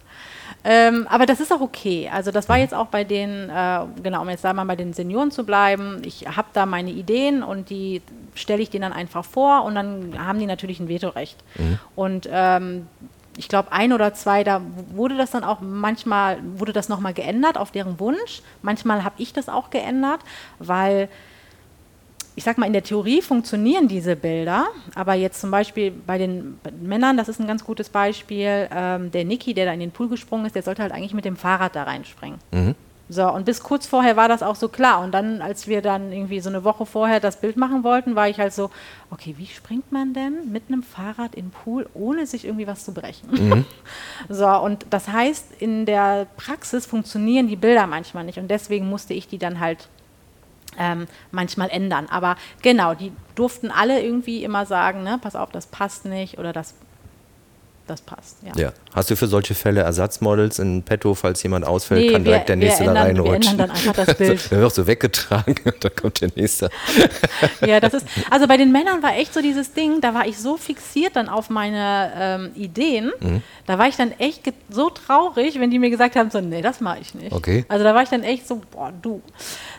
Ähm, 0.64 1.08
aber 1.10 1.26
das 1.26 1.40
ist 1.40 1.54
auch 1.54 1.62
okay. 1.62 2.10
Also 2.12 2.32
das 2.32 2.50
war 2.50 2.58
mhm. 2.58 2.64
jetzt 2.64 2.74
auch 2.74 2.88
bei 2.88 3.04
den, 3.04 3.50
äh, 3.50 3.80
genau, 4.04 4.22
um 4.22 4.30
jetzt 4.30 4.44
mal 4.44 4.64
bei 4.66 4.76
den 4.76 4.94
Senioren 4.94 5.32
zu 5.32 5.46
bleiben. 5.46 6.02
Ich 6.04 6.28
habe 6.28 6.50
da 6.54 6.66
meine 6.66 6.92
Ideen 6.92 7.44
und 7.44 7.70
die 7.70 8.02
stelle 8.36 8.62
ich 8.62 8.70
denen 8.70 8.84
dann 8.84 8.94
einfach 8.94 9.26
vor 9.26 9.64
und 9.64 9.76
dann 9.76 10.16
haben 10.18 10.40
die 10.40 10.46
natürlich 10.46 10.80
ein 10.80 10.90
Vetorecht. 10.90 11.38
Mhm. 11.58 11.80
Und 11.96 12.30
ähm, 12.32 12.88
ich 13.38 13.48
glaube, 13.48 13.72
ein 13.72 13.94
oder 13.94 14.14
zwei, 14.14 14.44
da 14.44 14.62
wurde 14.92 15.16
das 15.16 15.32
dann 15.32 15.46
auch 15.46 15.62
manchmal, 15.62 16.40
wurde 16.58 16.74
das 16.74 16.90
nochmal 16.90 17.14
geändert 17.14 17.58
auf 17.58 17.72
deren 17.72 17.98
Wunsch. 18.00 18.42
Manchmal 18.62 19.06
habe 19.06 19.16
ich 19.18 19.32
das 19.32 19.48
auch 19.48 19.70
geändert, 19.70 20.20
weil 20.60 21.08
ich 22.40 22.46
sag 22.46 22.58
mal, 22.58 22.68
in 22.68 22.72
der 22.72 22.84
Theorie 22.84 23.22
funktionieren 23.22 23.90
diese 23.90 24.16
Bilder, 24.16 24.68
aber 24.96 25.14
jetzt 25.14 25.42
zum 25.42 25.52
Beispiel 25.52 25.92
bei 25.92 26.18
den, 26.18 26.58
Männern, 26.82 27.18
das 27.18 27.28
ist 27.28 27.42
ein 27.42 27.48
ganz 27.48 27.66
gutes 27.66 27.90
Beispiel, 27.90 28.70
ähm, 28.74 29.12
der 29.12 29.26
Niki, 29.26 29.54
der 29.54 29.66
da 29.66 29.74
in 29.74 29.82
den 29.82 29.92
Pool 29.92 30.08
gesprungen 30.08 30.46
ist, 30.46 30.56
der 30.56 30.64
sollte 30.64 30.82
halt 30.82 30.94
eigentlich 30.94 31.14
mit 31.14 31.26
dem 31.26 31.36
Fahrrad 31.36 31.76
da 31.76 31.84
reinspringen. 31.84 32.40
Mhm. 32.52 32.76
So, 33.10 33.30
und 33.30 33.44
bis 33.44 33.62
kurz 33.62 33.88
vorher 33.88 34.16
war 34.16 34.30
das 34.30 34.42
auch 34.42 34.56
so 34.56 34.70
klar. 34.70 35.02
Und 35.02 35.12
dann, 35.12 35.42
als 35.42 35.68
wir 35.68 35.82
dann 35.82 36.14
irgendwie 36.14 36.40
so 36.40 36.48
eine 36.48 36.64
Woche 36.64 36.86
vorher 36.86 37.20
das 37.20 37.42
Bild 37.42 37.58
machen 37.58 37.84
wollten, 37.84 38.16
war 38.16 38.30
ich 38.30 38.40
halt 38.40 38.54
so, 38.54 38.70
okay, 39.12 39.36
wie 39.38 39.48
springt 39.48 39.92
man 39.92 40.14
denn 40.14 40.50
mit 40.50 40.64
einem 40.70 40.82
Fahrrad 40.82 41.36
in 41.36 41.48
den 41.48 41.52
Pool, 41.52 41.90
ohne 41.94 42.26
sich 42.26 42.46
irgendwie 42.46 42.68
was 42.68 42.86
zu 42.86 42.94
brechen? 42.94 43.32
Mhm. 43.32 43.66
So, 44.30 44.48
und 44.48 44.86
das 44.92 45.10
heißt, 45.10 45.60
in 45.60 45.86
der 45.86 46.28
Praxis 46.38 46.86
funktionieren 46.86 47.50
die 47.50 47.58
Bilder 47.58 47.86
manchmal 47.86 48.24
nicht. 48.24 48.38
Und 48.38 48.50
deswegen 48.50 48.90
musste 48.90 49.14
ich 49.14 49.28
die 49.28 49.40
dann 49.40 49.60
halt 49.60 49.90
ähm, 50.80 51.08
manchmal 51.32 51.70
ändern. 51.70 52.08
Aber 52.10 52.36
genau, 52.62 52.96
die 52.96 53.12
durften 53.36 53.70
alle 53.70 54.02
irgendwie 54.02 54.44
immer 54.44 54.66
sagen, 54.66 55.04
ne, 55.04 55.20
pass 55.22 55.36
auf, 55.36 55.52
das 55.52 55.68
passt 55.68 56.06
nicht 56.06 56.40
oder 56.40 56.54
das 56.54 56.74
das 57.90 58.02
passt. 58.02 58.38
Ja. 58.44 58.62
ja. 58.62 58.74
Hast 58.94 59.10
du 59.10 59.16
für 59.16 59.28
solche 59.28 59.56
Fälle 59.56 59.82
Ersatzmodels 59.82 60.60
in 60.60 60.84
petto, 60.84 61.16
falls 61.16 61.42
jemand 61.44 61.66
ausfällt, 61.66 62.02
nee, 62.02 62.12
kann 62.12 62.24
direkt 62.24 62.50
wir, 62.50 62.56
der 62.56 62.68
nächste 62.68 62.84
ändern, 62.84 62.96
da 62.96 63.02
reinrutschen? 63.04 63.42
Wir 63.42 63.52
ändern 63.52 63.58
dann 63.58 63.72
einfach 63.72 64.06
das 64.06 64.16
Bild. 64.18 64.52
Dann 64.52 64.60
wird 64.60 64.74
so 64.74 64.88
weggetragen 64.88 65.56
und 65.66 65.84
dann 65.84 65.96
kommt 65.96 66.22
der 66.22 66.30
nächste. 66.36 66.70
ja, 67.66 67.80
das 67.80 67.94
ist, 67.94 68.06
also 68.30 68.48
bei 68.48 68.58
den 68.58 68.72
Männern 68.72 69.02
war 69.04 69.16
echt 69.16 69.34
so 69.34 69.42
dieses 69.42 69.74
Ding, 69.74 70.02
da 70.02 70.14
war 70.14 70.28
ich 70.28 70.38
so 70.38 70.58
fixiert 70.58 71.16
dann 71.16 71.30
auf 71.30 71.50
meine 71.50 72.12
ähm, 72.16 72.52
Ideen, 72.56 73.12
mhm. 73.20 73.42
da 73.66 73.78
war 73.78 73.88
ich 73.88 73.96
dann 73.96 74.12
echt 74.20 74.52
so 74.70 74.90
traurig, 74.90 75.60
wenn 75.60 75.72
die 75.72 75.80
mir 75.80 75.90
gesagt 75.90 76.16
haben, 76.16 76.30
so, 76.30 76.42
nee, 76.42 76.62
das 76.62 76.82
mache 76.82 77.00
ich 77.02 77.14
nicht. 77.14 77.32
Okay. 77.32 77.66
Also 77.68 77.84
da 77.84 77.94
war 77.94 78.04
ich 78.04 78.10
dann 78.10 78.24
echt 78.24 78.48
so, 78.48 78.62
boah, 78.72 78.94
du. 79.02 79.22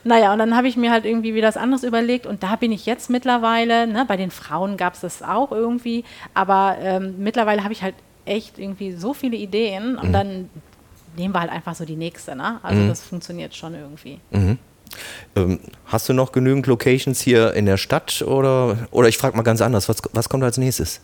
Naja, 0.05 0.33
und 0.33 0.38
dann 0.38 0.57
habe 0.57 0.68
ich 0.68 0.77
mir 0.77 0.90
halt 0.90 1.05
irgendwie 1.05 1.35
wieder 1.35 1.49
was 1.49 1.57
anderes 1.57 1.85
überlegt 1.85 2.27
und 2.27 2.42
da 2.42 2.57
bin 2.57 2.73
ich 2.73 2.87
jetzt 2.87 3.11
mittlerweile, 3.11 3.87
ne, 3.87 4.05
bei 4.07 4.16
den 4.16 4.31
Frauen 4.31 4.77
gab 4.77 4.94
es 4.94 5.01
das 5.01 5.23
auch 5.23 5.53
irgendwie, 5.53 6.05
aber 6.35 6.77
ähm, 6.81 7.14
mittlerweile 7.18 7.62
habe 7.62 7.73
ich 7.73 7.83
halt 7.83 7.94
echt 8.24 8.59
irgendwie 8.59 8.92
so 8.92 9.14
viele 9.14 9.37
Ideen 9.37 9.96
und 9.96 10.09
mhm. 10.09 10.12
dann 10.12 10.50
nehmen 11.16 11.35
wir 11.35 11.40
halt 11.40 11.50
einfach 11.50 11.74
so 11.74 11.85
die 11.85 11.96
nächste. 11.96 12.37
Ne? 12.37 12.61
Also 12.62 12.80
mhm. 12.80 12.88
das 12.88 13.00
funktioniert 13.00 13.54
schon 13.54 13.74
irgendwie. 13.74 14.20
Mhm. 14.30 14.59
Ähm, 15.37 15.61
hast 15.87 16.09
du 16.09 16.12
noch 16.12 16.33
genügend 16.33 16.66
Locations 16.66 17.20
hier 17.20 17.54
in 17.54 17.66
der 17.66 17.76
Stadt 17.76 18.22
oder, 18.22 18.88
oder 18.90 19.09
ich 19.09 19.18
frage 19.18 19.37
mal 19.37 19.42
ganz 19.42 19.61
anders, 19.61 19.88
was, 19.88 20.02
was 20.12 20.28
kommt 20.28 20.42
als 20.42 20.59
nächstes? 20.59 21.00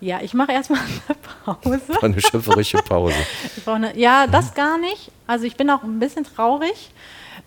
Ja, 0.00 0.20
ich 0.20 0.34
mache 0.34 0.50
erstmal 0.50 0.80
eine 0.80 1.16
Pause. 1.44 2.02
Eine 2.02 2.20
schifferische 2.20 2.78
Pause. 2.78 3.14
eine, 3.66 3.96
ja, 3.96 4.26
das 4.26 4.52
gar 4.54 4.76
nicht. 4.78 5.12
Also 5.28 5.44
ich 5.44 5.56
bin 5.56 5.70
auch 5.70 5.84
ein 5.84 6.00
bisschen 6.00 6.24
traurig. 6.24 6.90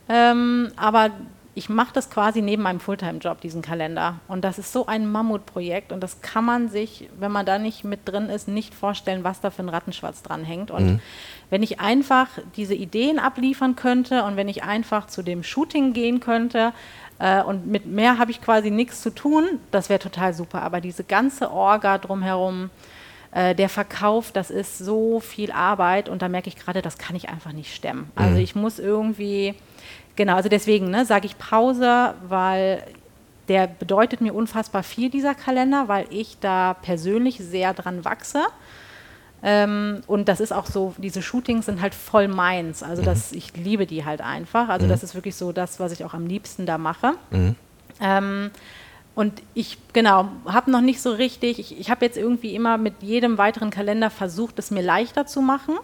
Ähm, 0.07 0.71
aber 0.77 1.09
ich 1.55 1.69
mache 1.69 1.93
das 1.93 2.09
quasi 2.09 2.41
neben 2.41 2.61
meinem 2.63 2.81
Fulltime-Job, 2.81 3.39
diesen 3.39 3.61
Kalender. 3.61 4.19
Und 4.27 4.43
das 4.43 4.59
ist 4.59 4.73
so 4.73 4.85
ein 4.87 5.09
Mammutprojekt 5.09 5.93
und 5.93 6.01
das 6.01 6.21
kann 6.21 6.43
man 6.43 6.67
sich, 6.67 7.09
wenn 7.17 7.31
man 7.31 7.45
da 7.45 7.57
nicht 7.57 7.85
mit 7.85 8.01
drin 8.05 8.29
ist, 8.29 8.49
nicht 8.49 8.75
vorstellen, 8.75 9.23
was 9.23 9.39
da 9.39 9.49
für 9.49 9.63
ein 9.63 9.69
Rattenschwarz 9.69 10.21
dran 10.21 10.43
hängt. 10.43 10.69
Und 10.69 10.85
mhm. 10.85 10.99
wenn 11.49 11.63
ich 11.63 11.79
einfach 11.79 12.27
diese 12.57 12.75
Ideen 12.75 13.19
abliefern 13.19 13.77
könnte 13.77 14.23
und 14.23 14.35
wenn 14.35 14.49
ich 14.49 14.63
einfach 14.63 15.07
zu 15.07 15.23
dem 15.23 15.43
Shooting 15.43 15.93
gehen 15.93 16.19
könnte, 16.19 16.73
äh, 17.19 17.41
und 17.41 17.67
mit 17.67 17.85
mehr 17.85 18.17
habe 18.17 18.31
ich 18.31 18.41
quasi 18.41 18.71
nichts 18.71 19.01
zu 19.01 19.09
tun, 19.09 19.45
das 19.71 19.89
wäre 19.89 19.99
total 19.99 20.33
super. 20.33 20.61
Aber 20.61 20.81
diese 20.81 21.05
ganze 21.05 21.51
Orga 21.51 21.97
drumherum, 21.97 22.69
äh, 23.35 23.53
der 23.53 23.69
Verkauf, 23.69 24.31
das 24.31 24.49
ist 24.49 24.79
so 24.79 25.19
viel 25.19 25.51
Arbeit 25.51 26.09
und 26.09 26.23
da 26.23 26.29
merke 26.29 26.49
ich 26.49 26.55
gerade, 26.55 26.81
das 26.81 26.97
kann 26.97 27.15
ich 27.15 27.29
einfach 27.29 27.51
nicht 27.51 27.75
stemmen. 27.75 28.11
Also 28.15 28.35
mhm. 28.35 28.41
ich 28.41 28.55
muss 28.55 28.79
irgendwie 28.79 29.53
Genau, 30.15 30.35
also 30.35 30.49
deswegen 30.49 30.89
ne, 30.89 31.05
sage 31.05 31.25
ich 31.25 31.37
Pause, 31.37 32.13
weil 32.27 32.83
der 33.47 33.67
bedeutet 33.67 34.21
mir 34.21 34.33
unfassbar 34.33 34.81
viel, 34.83 35.09
dieser 35.09 35.35
Kalender, 35.35 35.87
weil 35.87 36.07
ich 36.09 36.37
da 36.39 36.73
persönlich 36.73 37.37
sehr 37.37 37.73
dran 37.73 38.05
wachse. 38.05 38.43
Ähm, 39.43 40.01
und 40.07 40.27
das 40.27 40.39
ist 40.39 40.51
auch 40.51 40.65
so, 40.65 40.95
diese 40.97 41.21
Shootings 41.21 41.67
sind 41.67 41.81
halt 41.81 41.93
voll 41.93 42.27
meins. 42.27 42.81
Also 42.81 43.01
mhm. 43.01 43.05
das, 43.05 43.31
ich 43.33 43.55
liebe 43.55 43.85
die 43.85 44.05
halt 44.05 44.21
einfach. 44.21 44.69
Also 44.69 44.85
mhm. 44.85 44.89
das 44.89 45.03
ist 45.03 45.13
wirklich 45.13 45.35
so 45.35 45.51
das, 45.51 45.79
was 45.79 45.91
ich 45.91 46.03
auch 46.03 46.13
am 46.13 46.25
liebsten 46.25 46.65
da 46.65 46.77
mache. 46.77 47.13
Mhm. 47.29 47.55
Ähm, 48.01 48.51
und 49.15 49.41
ich, 49.53 49.77
genau, 49.93 50.29
habe 50.45 50.69
noch 50.69 50.81
nicht 50.81 51.01
so 51.01 51.11
richtig, 51.11 51.57
ich, 51.57 51.79
ich 51.79 51.89
habe 51.89 52.05
jetzt 52.05 52.17
irgendwie 52.17 52.53
immer 52.53 52.77
mit 52.77 53.01
jedem 53.01 53.37
weiteren 53.37 53.69
Kalender 53.69 54.09
versucht, 54.09 54.59
es 54.59 54.71
mir 54.71 54.83
leichter 54.83 55.25
zu 55.25 55.41
machen 55.41 55.75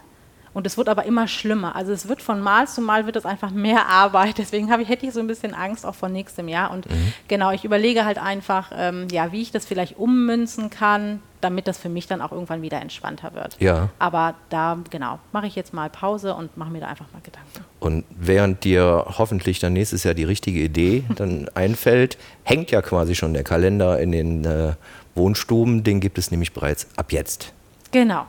Und 0.53 0.67
es 0.67 0.77
wird 0.77 0.89
aber 0.89 1.05
immer 1.05 1.29
schlimmer. 1.29 1.77
Also 1.77 1.93
es 1.93 2.09
wird 2.09 2.21
von 2.21 2.41
Mal 2.41 2.67
zu 2.67 2.81
Mal 2.81 3.05
wird 3.05 3.15
es 3.15 3.25
einfach 3.25 3.51
mehr 3.51 3.85
Arbeit. 3.87 4.37
Deswegen 4.37 4.69
ich, 4.81 4.89
hätte 4.89 5.05
ich 5.05 5.13
so 5.13 5.21
ein 5.21 5.27
bisschen 5.27 5.53
Angst 5.53 5.85
auch 5.85 5.95
vor 5.95 6.09
nächstem 6.09 6.49
Jahr. 6.49 6.71
Und 6.71 6.89
mhm. 6.89 7.13
genau, 7.29 7.51
ich 7.51 7.63
überlege 7.63 8.03
halt 8.03 8.17
einfach, 8.17 8.73
ähm, 8.75 9.07
ja, 9.09 9.31
wie 9.31 9.41
ich 9.41 9.51
das 9.51 9.65
vielleicht 9.65 9.97
ummünzen 9.97 10.69
kann, 10.69 11.21
damit 11.41 11.67
das 11.67 11.77
für 11.77 11.89
mich 11.89 12.08
dann 12.08 12.21
auch 12.21 12.32
irgendwann 12.32 12.62
wieder 12.62 12.82
entspannter 12.82 13.34
wird. 13.34 13.58
Ja. 13.60 13.89
Aber 13.99 14.36
da, 14.49 14.77
genau, 14.89 15.19
mache 15.32 15.47
ich 15.47 15.56
jetzt 15.56 15.73
mal 15.73 15.89
Pause 15.89 16.34
und 16.36 16.56
mache 16.58 16.71
mir 16.71 16.80
da 16.80 16.88
einfach 16.88 17.12
mal 17.12 17.21
Gedanken. 17.21 17.65
Und 17.80 18.06
während 18.10 18.63
dir 18.63 19.06
hoffentlich 19.17 19.60
dann 19.60 19.73
nächstes 19.73 20.04
Jahr 20.04 20.13
die 20.13 20.23
richtige 20.23 20.62
Idee 20.62 21.04
dann 21.15 21.49
einfällt, 21.54 22.17
hängt 22.43 22.71
ja 22.71 22.82
quasi 22.82 23.15
schon 23.15 23.34
der 23.34 23.43
Kalender 23.43 23.99
in 23.99 24.12
den 24.12 24.45
äh, 24.45 24.73
Wohnstuben. 25.15 25.84
Den 25.84 25.99
gibt 25.99 26.17
es 26.17 26.32
nämlich 26.32 26.54
bereits 26.54 26.88
ab 26.95 27.12
jetzt. 27.12 27.54
Genau. 27.91 28.25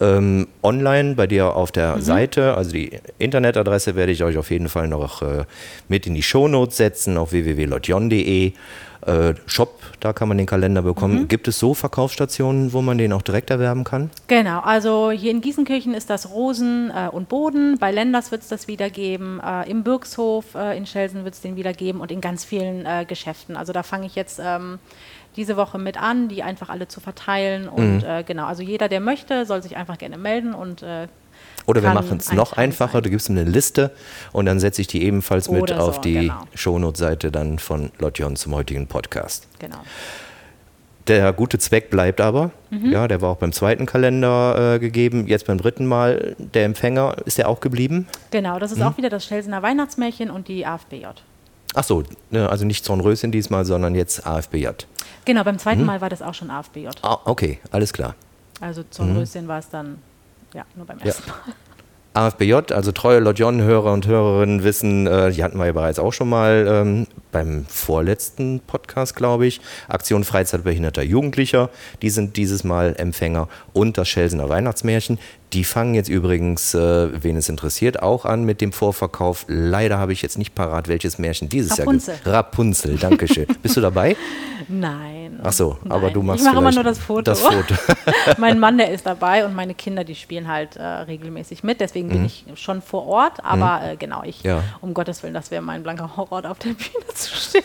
Ähm, 0.00 0.48
online 0.62 1.14
bei 1.14 1.26
dir 1.26 1.54
auf 1.54 1.70
der 1.70 1.96
mhm. 1.96 2.00
Seite, 2.02 2.54
also 2.56 2.72
die 2.72 2.98
Internetadresse 3.18 3.94
werde 3.94 4.12
ich 4.12 4.24
euch 4.24 4.36
auf 4.36 4.50
jeden 4.50 4.68
Fall 4.68 4.88
noch 4.88 5.22
äh, 5.22 5.44
mit 5.88 6.06
in 6.06 6.14
die 6.14 6.22
Shownotes 6.22 6.76
setzen 6.76 7.16
auf 7.16 7.30
www.lotjon.de. 7.32 8.52
Äh, 9.06 9.34
Shop, 9.46 9.80
da 10.04 10.12
kann 10.12 10.28
man 10.28 10.36
den 10.36 10.46
Kalender 10.46 10.82
bekommen. 10.82 11.22
Mhm. 11.22 11.28
Gibt 11.28 11.48
es 11.48 11.58
so 11.58 11.72
Verkaufsstationen, 11.72 12.74
wo 12.74 12.82
man 12.82 12.98
den 12.98 13.12
auch 13.12 13.22
direkt 13.22 13.50
erwerben 13.50 13.84
kann? 13.84 14.10
Genau, 14.26 14.60
also 14.60 15.10
hier 15.10 15.30
in 15.30 15.40
Gießenkirchen 15.40 15.94
ist 15.94 16.10
das 16.10 16.30
Rosen 16.30 16.90
äh, 16.94 17.08
und 17.08 17.30
Boden, 17.30 17.78
bei 17.78 17.90
Lenders 17.90 18.30
wird 18.30 18.42
es 18.42 18.48
das 18.48 18.68
wieder 18.68 18.90
geben, 18.90 19.40
äh, 19.40 19.68
im 19.70 19.82
Birkshof 19.82 20.54
äh, 20.54 20.76
in 20.76 20.84
Schelsen 20.84 21.24
wird 21.24 21.34
es 21.34 21.40
den 21.40 21.56
wieder 21.56 21.72
geben 21.72 22.00
und 22.00 22.12
in 22.12 22.20
ganz 22.20 22.44
vielen 22.44 22.84
äh, 22.84 23.06
Geschäften. 23.08 23.56
Also 23.56 23.72
da 23.72 23.82
fange 23.82 24.04
ich 24.04 24.14
jetzt 24.14 24.40
ähm, 24.44 24.78
diese 25.36 25.56
Woche 25.56 25.78
mit 25.78 26.00
an, 26.00 26.28
die 26.28 26.42
einfach 26.42 26.68
alle 26.68 26.86
zu 26.88 27.00
verteilen. 27.00 27.68
Und 27.68 27.98
mhm. 27.98 28.04
äh, 28.04 28.22
genau, 28.24 28.46
also 28.46 28.62
jeder, 28.62 28.88
der 28.88 29.00
möchte, 29.00 29.46
soll 29.46 29.62
sich 29.62 29.76
einfach 29.76 29.98
gerne 29.98 30.18
melden 30.18 30.54
und 30.54 30.82
äh, 30.82 31.08
oder 31.66 31.82
wir 31.82 31.92
machen 31.94 32.18
es 32.18 32.32
noch 32.32 32.52
einfacher, 32.54 32.94
sein. 32.94 33.02
du 33.04 33.10
gibst 33.10 33.28
ihm 33.28 33.38
eine 33.38 33.48
Liste 33.48 33.90
und 34.32 34.46
dann 34.46 34.60
setze 34.60 34.80
ich 34.80 34.86
die 34.86 35.02
ebenfalls 35.02 35.50
mit 35.50 35.68
so, 35.68 35.74
auf 35.76 36.00
die 36.00 36.14
genau. 36.14 36.42
Shownote-Seite 36.54 37.30
dann 37.30 37.58
von 37.58 37.90
Lotjon 37.98 38.36
zum 38.36 38.54
heutigen 38.54 38.86
Podcast. 38.86 39.46
Genau. 39.58 39.78
Der 41.06 41.34
gute 41.34 41.58
Zweck 41.58 41.90
bleibt 41.90 42.20
aber. 42.20 42.50
Mhm. 42.70 42.90
Ja, 42.90 43.08
der 43.08 43.20
war 43.20 43.30
auch 43.30 43.36
beim 43.36 43.52
zweiten 43.52 43.84
Kalender 43.84 44.74
äh, 44.74 44.78
gegeben, 44.78 45.26
jetzt 45.26 45.46
beim 45.46 45.58
dritten 45.58 45.86
Mal. 45.86 46.34
Der 46.38 46.64
Empfänger, 46.64 47.16
ist 47.26 47.36
der 47.36 47.48
auch 47.48 47.60
geblieben? 47.60 48.06
Genau, 48.30 48.58
das 48.58 48.72
ist 48.72 48.78
mhm. 48.78 48.84
auch 48.84 48.96
wieder 48.96 49.10
das 49.10 49.24
Schelsener 49.24 49.62
Weihnachtsmärchen 49.62 50.30
und 50.30 50.48
die 50.48 50.64
AFBJ. 50.64 51.06
Ach 51.74 51.84
so, 51.84 52.04
ne, 52.30 52.48
also 52.48 52.64
nicht 52.64 52.84
Zornröschen 52.84 53.32
diesmal, 53.32 53.64
sondern 53.64 53.94
jetzt 53.94 54.26
AFBJ. 54.26 54.68
Genau, 55.24 55.44
beim 55.44 55.58
zweiten 55.58 55.80
mhm. 55.80 55.86
Mal 55.86 56.00
war 56.00 56.08
das 56.08 56.22
auch 56.22 56.34
schon 56.34 56.50
AFBJ. 56.50 56.88
Ah, 57.02 57.18
okay, 57.24 57.58
alles 57.70 57.92
klar. 57.92 58.14
Also 58.60 58.84
Zornröschen 58.88 59.44
mhm. 59.44 59.48
war 59.48 59.58
es 59.58 59.68
dann 59.68 59.98
ja, 60.54 60.64
nur 60.74 60.86
beim 60.86 60.98
ersten 61.00 61.28
ja. 61.28 61.34
Mal. 61.46 61.54
AFBJ, 62.16 62.72
also 62.72 62.92
treue 62.92 63.18
Lodjon-Hörer 63.18 63.92
und 63.92 64.06
Hörerinnen 64.06 64.62
wissen, 64.62 65.08
äh, 65.08 65.32
die 65.32 65.42
hatten 65.42 65.58
wir 65.58 65.66
ja 65.66 65.72
bereits 65.72 65.98
auch 65.98 66.12
schon 66.12 66.28
mal 66.28 66.64
ähm, 66.68 67.08
beim 67.32 67.66
vorletzten 67.66 68.60
Podcast, 68.60 69.16
glaube 69.16 69.46
ich. 69.46 69.60
Aktion 69.88 70.22
Freizeitbehinderter 70.22 71.02
Jugendlicher, 71.02 71.70
die 72.02 72.10
sind 72.10 72.36
dieses 72.36 72.62
Mal 72.62 72.94
Empfänger 72.96 73.48
und 73.72 73.98
das 73.98 74.08
Schelsener 74.08 74.48
Weihnachtsmärchen. 74.48 75.18
Die 75.54 75.62
fangen 75.62 75.94
jetzt 75.94 76.08
übrigens, 76.08 76.74
äh, 76.74 77.22
wen 77.22 77.36
es 77.36 77.48
interessiert, 77.48 78.02
auch 78.02 78.24
an 78.24 78.42
mit 78.42 78.60
dem 78.60 78.72
Vorverkauf. 78.72 79.44
Leider 79.46 79.98
habe 79.98 80.12
ich 80.12 80.20
jetzt 80.20 80.36
nicht 80.36 80.56
parat, 80.56 80.88
welches 80.88 81.18
Märchen 81.18 81.48
dieses 81.48 81.78
Rapunzel. 81.78 82.14
Jahr 82.14 82.22
gibt. 82.24 82.34
Rapunzel, 82.34 82.96
danke 82.96 83.28
schön. 83.28 83.46
Bist 83.62 83.76
du 83.76 83.80
dabei? 83.80 84.16
Nein. 84.66 85.38
Ach 85.44 85.52
so, 85.52 85.78
Nein. 85.84 85.92
aber 85.92 86.10
du 86.10 86.22
machst 86.22 86.40
Ich 86.40 86.46
mache 86.46 86.58
immer 86.58 86.72
nur 86.72 86.82
das 86.82 86.98
Foto. 86.98 87.22
Das 87.22 87.40
Foto. 87.40 87.74
mein 88.38 88.58
Mann, 88.58 88.78
der 88.78 88.90
ist 88.90 89.06
dabei 89.06 89.46
und 89.46 89.54
meine 89.54 89.74
Kinder, 89.74 90.02
die 90.02 90.16
spielen 90.16 90.48
halt 90.48 90.74
äh, 90.74 90.82
regelmäßig 90.82 91.62
mit. 91.62 91.80
Deswegen 91.80 92.08
mhm. 92.08 92.12
bin 92.12 92.24
ich 92.26 92.44
schon 92.56 92.82
vor 92.82 93.06
Ort. 93.06 93.44
Aber 93.44 93.78
mhm. 93.78 93.92
äh, 93.92 93.96
genau, 93.96 94.24
ich, 94.24 94.42
ja. 94.42 94.60
um 94.80 94.92
Gottes 94.92 95.22
Willen, 95.22 95.34
das 95.34 95.52
wäre 95.52 95.62
mein 95.62 95.84
blanker 95.84 96.16
Horror, 96.16 96.50
auf 96.50 96.58
der 96.58 96.70
Bühne 96.70 97.06
zu 97.14 97.32
stehen. 97.32 97.62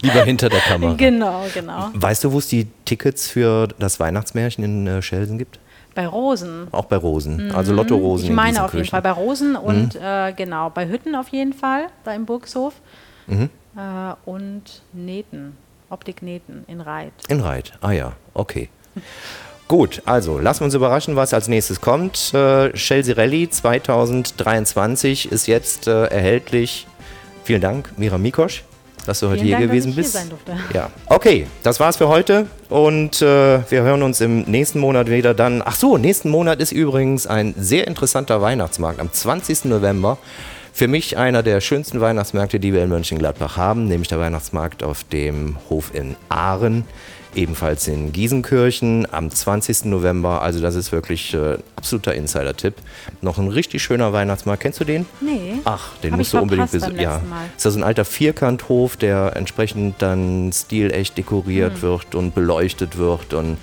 Lieber 0.00 0.24
hinter 0.24 0.48
der 0.48 0.60
Kamera. 0.60 0.94
Genau, 0.94 1.44
genau. 1.54 1.90
Weißt 1.94 2.24
du, 2.24 2.32
wo 2.32 2.38
es 2.38 2.48
die 2.48 2.66
Tickets 2.84 3.28
für 3.28 3.68
das 3.78 4.00
Weihnachtsmärchen 4.00 4.64
in 4.64 4.86
äh, 4.88 5.00
Schelsen 5.00 5.38
gibt? 5.38 5.60
Bei 5.94 6.06
Rosen. 6.06 6.68
Auch 6.70 6.86
bei 6.86 6.96
Rosen. 6.96 7.48
Mhm. 7.48 7.54
Also 7.54 7.72
Lotto 7.72 7.96
Rosen. 7.96 8.26
Ich 8.26 8.32
meine 8.32 8.64
auf 8.64 8.74
jeden 8.74 8.86
Fall 8.86 9.02
bei 9.02 9.10
Rosen 9.10 9.56
und 9.56 9.94
mhm. 9.94 10.00
äh, 10.02 10.32
genau, 10.32 10.70
bei 10.70 10.88
Hütten 10.88 11.14
auf 11.14 11.28
jeden 11.28 11.52
Fall, 11.52 11.88
da 12.04 12.14
im 12.14 12.24
Burgshof. 12.24 12.74
Mhm. 13.26 13.50
Äh, 13.76 13.80
und 14.24 14.82
Nähten, 14.92 15.56
Optik 15.90 16.22
Nähten 16.22 16.64
in 16.66 16.80
Reit. 16.80 17.12
In 17.28 17.40
Reit, 17.40 17.72
ah 17.80 17.92
ja, 17.92 18.12
okay. 18.34 18.68
Gut, 19.68 20.02
also 20.04 20.38
lassen 20.38 20.60
wir 20.60 20.64
uns 20.66 20.74
überraschen, 20.74 21.16
was 21.16 21.32
als 21.32 21.48
nächstes 21.48 21.80
kommt. 21.80 22.34
Äh, 22.34 22.72
Chelsea 22.72 23.14
Rally 23.14 23.48
2023 23.48 25.30
ist 25.30 25.46
jetzt 25.46 25.86
äh, 25.86 26.06
erhältlich. 26.06 26.86
Vielen 27.44 27.60
Dank, 27.60 27.92
Mira 27.96 28.18
Mikosch 28.18 28.64
dass 29.06 29.20
du 29.20 29.26
heute 29.26 29.42
Vielen 29.42 29.46
hier 29.46 29.56
Dank, 29.58 29.70
gewesen 29.70 29.94
bist. 29.94 30.16
Hier 30.16 30.80
ja, 30.80 30.90
okay, 31.06 31.46
das 31.62 31.80
war's 31.80 31.96
für 31.96 32.08
heute 32.08 32.46
und 32.68 33.22
äh, 33.22 33.60
wir 33.70 33.82
hören 33.82 34.02
uns 34.02 34.20
im 34.20 34.42
nächsten 34.42 34.78
Monat 34.78 35.10
wieder 35.10 35.34
dann. 35.34 35.62
Ach 35.64 35.74
so, 35.74 35.98
nächsten 35.98 36.30
Monat 36.30 36.60
ist 36.60 36.72
übrigens 36.72 37.26
ein 37.26 37.54
sehr 37.56 37.86
interessanter 37.86 38.40
Weihnachtsmarkt 38.40 39.00
am 39.00 39.12
20. 39.12 39.66
November. 39.66 40.18
Für 40.74 40.88
mich 40.88 41.18
einer 41.18 41.42
der 41.42 41.60
schönsten 41.60 42.00
Weihnachtsmärkte, 42.00 42.58
die 42.58 42.72
wir 42.72 42.82
in 42.82 42.88
Mönchengladbach 42.88 43.58
haben, 43.58 43.88
nämlich 43.88 44.08
der 44.08 44.18
Weihnachtsmarkt 44.18 44.82
auf 44.82 45.04
dem 45.04 45.58
Hof 45.68 45.90
in 45.94 46.16
Ahren 46.30 46.84
ebenfalls 47.34 47.88
in 47.88 48.12
Giesenkirchen 48.12 49.06
am 49.12 49.30
20. 49.30 49.86
November. 49.86 50.42
Also 50.42 50.60
das 50.60 50.74
ist 50.74 50.92
wirklich 50.92 51.34
äh, 51.34 51.58
absoluter 51.76 52.14
Insider-Tipp. 52.14 52.74
Noch 53.20 53.38
ein 53.38 53.48
richtig 53.48 53.82
schöner 53.82 54.12
Weihnachtsmarkt. 54.12 54.62
Kennst 54.62 54.80
du 54.80 54.84
den? 54.84 55.06
Nee. 55.20 55.51
Ach, 55.64 55.96
den 56.02 56.16
musst 56.16 56.32
du 56.32 56.38
unbedingt 56.38 56.70
besuchen. 56.70 56.98
Ja. 56.98 57.20
Ist 57.56 57.64
das 57.64 57.76
ein 57.76 57.84
alter 57.84 58.04
Vierkanthof, 58.04 58.96
der 58.96 59.36
entsprechend 59.36 60.00
dann 60.00 60.50
stilecht 60.52 61.16
dekoriert 61.16 61.78
mhm. 61.78 61.82
wird 61.82 62.14
und 62.14 62.34
beleuchtet 62.34 62.98
wird. 62.98 63.34
Und 63.34 63.58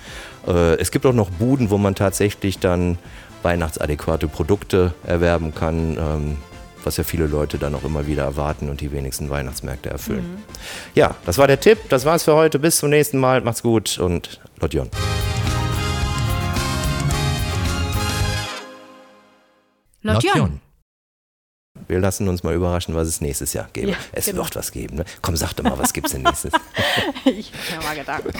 äh, 0.46 0.74
es 0.76 0.90
gibt 0.90 1.06
auch 1.06 1.12
noch 1.12 1.30
Buden, 1.30 1.70
wo 1.70 1.78
man 1.78 1.94
tatsächlich 1.94 2.58
dann 2.58 2.98
weihnachtsadäquate 3.42 4.28
Produkte 4.28 4.94
erwerben 5.06 5.54
kann. 5.54 5.96
Ähm, 5.98 6.36
was 6.82 6.96
ja 6.96 7.04
viele 7.04 7.26
Leute 7.26 7.58
dann 7.58 7.74
auch 7.74 7.84
immer 7.84 8.06
wieder 8.06 8.24
erwarten 8.24 8.70
und 8.70 8.80
die 8.80 8.90
wenigsten 8.90 9.28
Weihnachtsmärkte 9.28 9.90
erfüllen. 9.90 10.36
Mhm. 10.36 10.42
Ja, 10.94 11.14
das 11.26 11.36
war 11.36 11.46
der 11.46 11.60
Tipp. 11.60 11.78
Das 11.90 12.06
war's 12.06 12.24
für 12.24 12.34
heute. 12.34 12.58
Bis 12.58 12.78
zum 12.78 12.88
nächsten 12.88 13.18
Mal. 13.18 13.42
Macht's 13.42 13.62
gut 13.62 13.98
und 13.98 14.40
Lotjon. 14.60 14.88
Lotjon. 20.02 20.60
Wir 21.90 21.98
lassen 21.98 22.28
uns 22.28 22.44
mal 22.44 22.54
überraschen, 22.54 22.94
was 22.94 23.08
es 23.08 23.20
nächstes 23.20 23.52
Jahr 23.52 23.68
gäbe. 23.72 23.90
Ja, 23.90 23.96
es 24.12 24.26
genau. 24.26 24.44
wird 24.44 24.54
was 24.54 24.70
geben. 24.70 24.98
Ne? 24.98 25.04
Komm, 25.22 25.34
sag 25.34 25.54
doch 25.54 25.64
mal, 25.64 25.76
was 25.76 25.92
gibt's 25.92 26.12
denn 26.12 26.22
nächstes? 26.22 26.52
ich 27.24 27.50
habe 27.72 27.78
mir 27.78 27.84
mal 27.84 27.96
gedacht. 27.96 28.22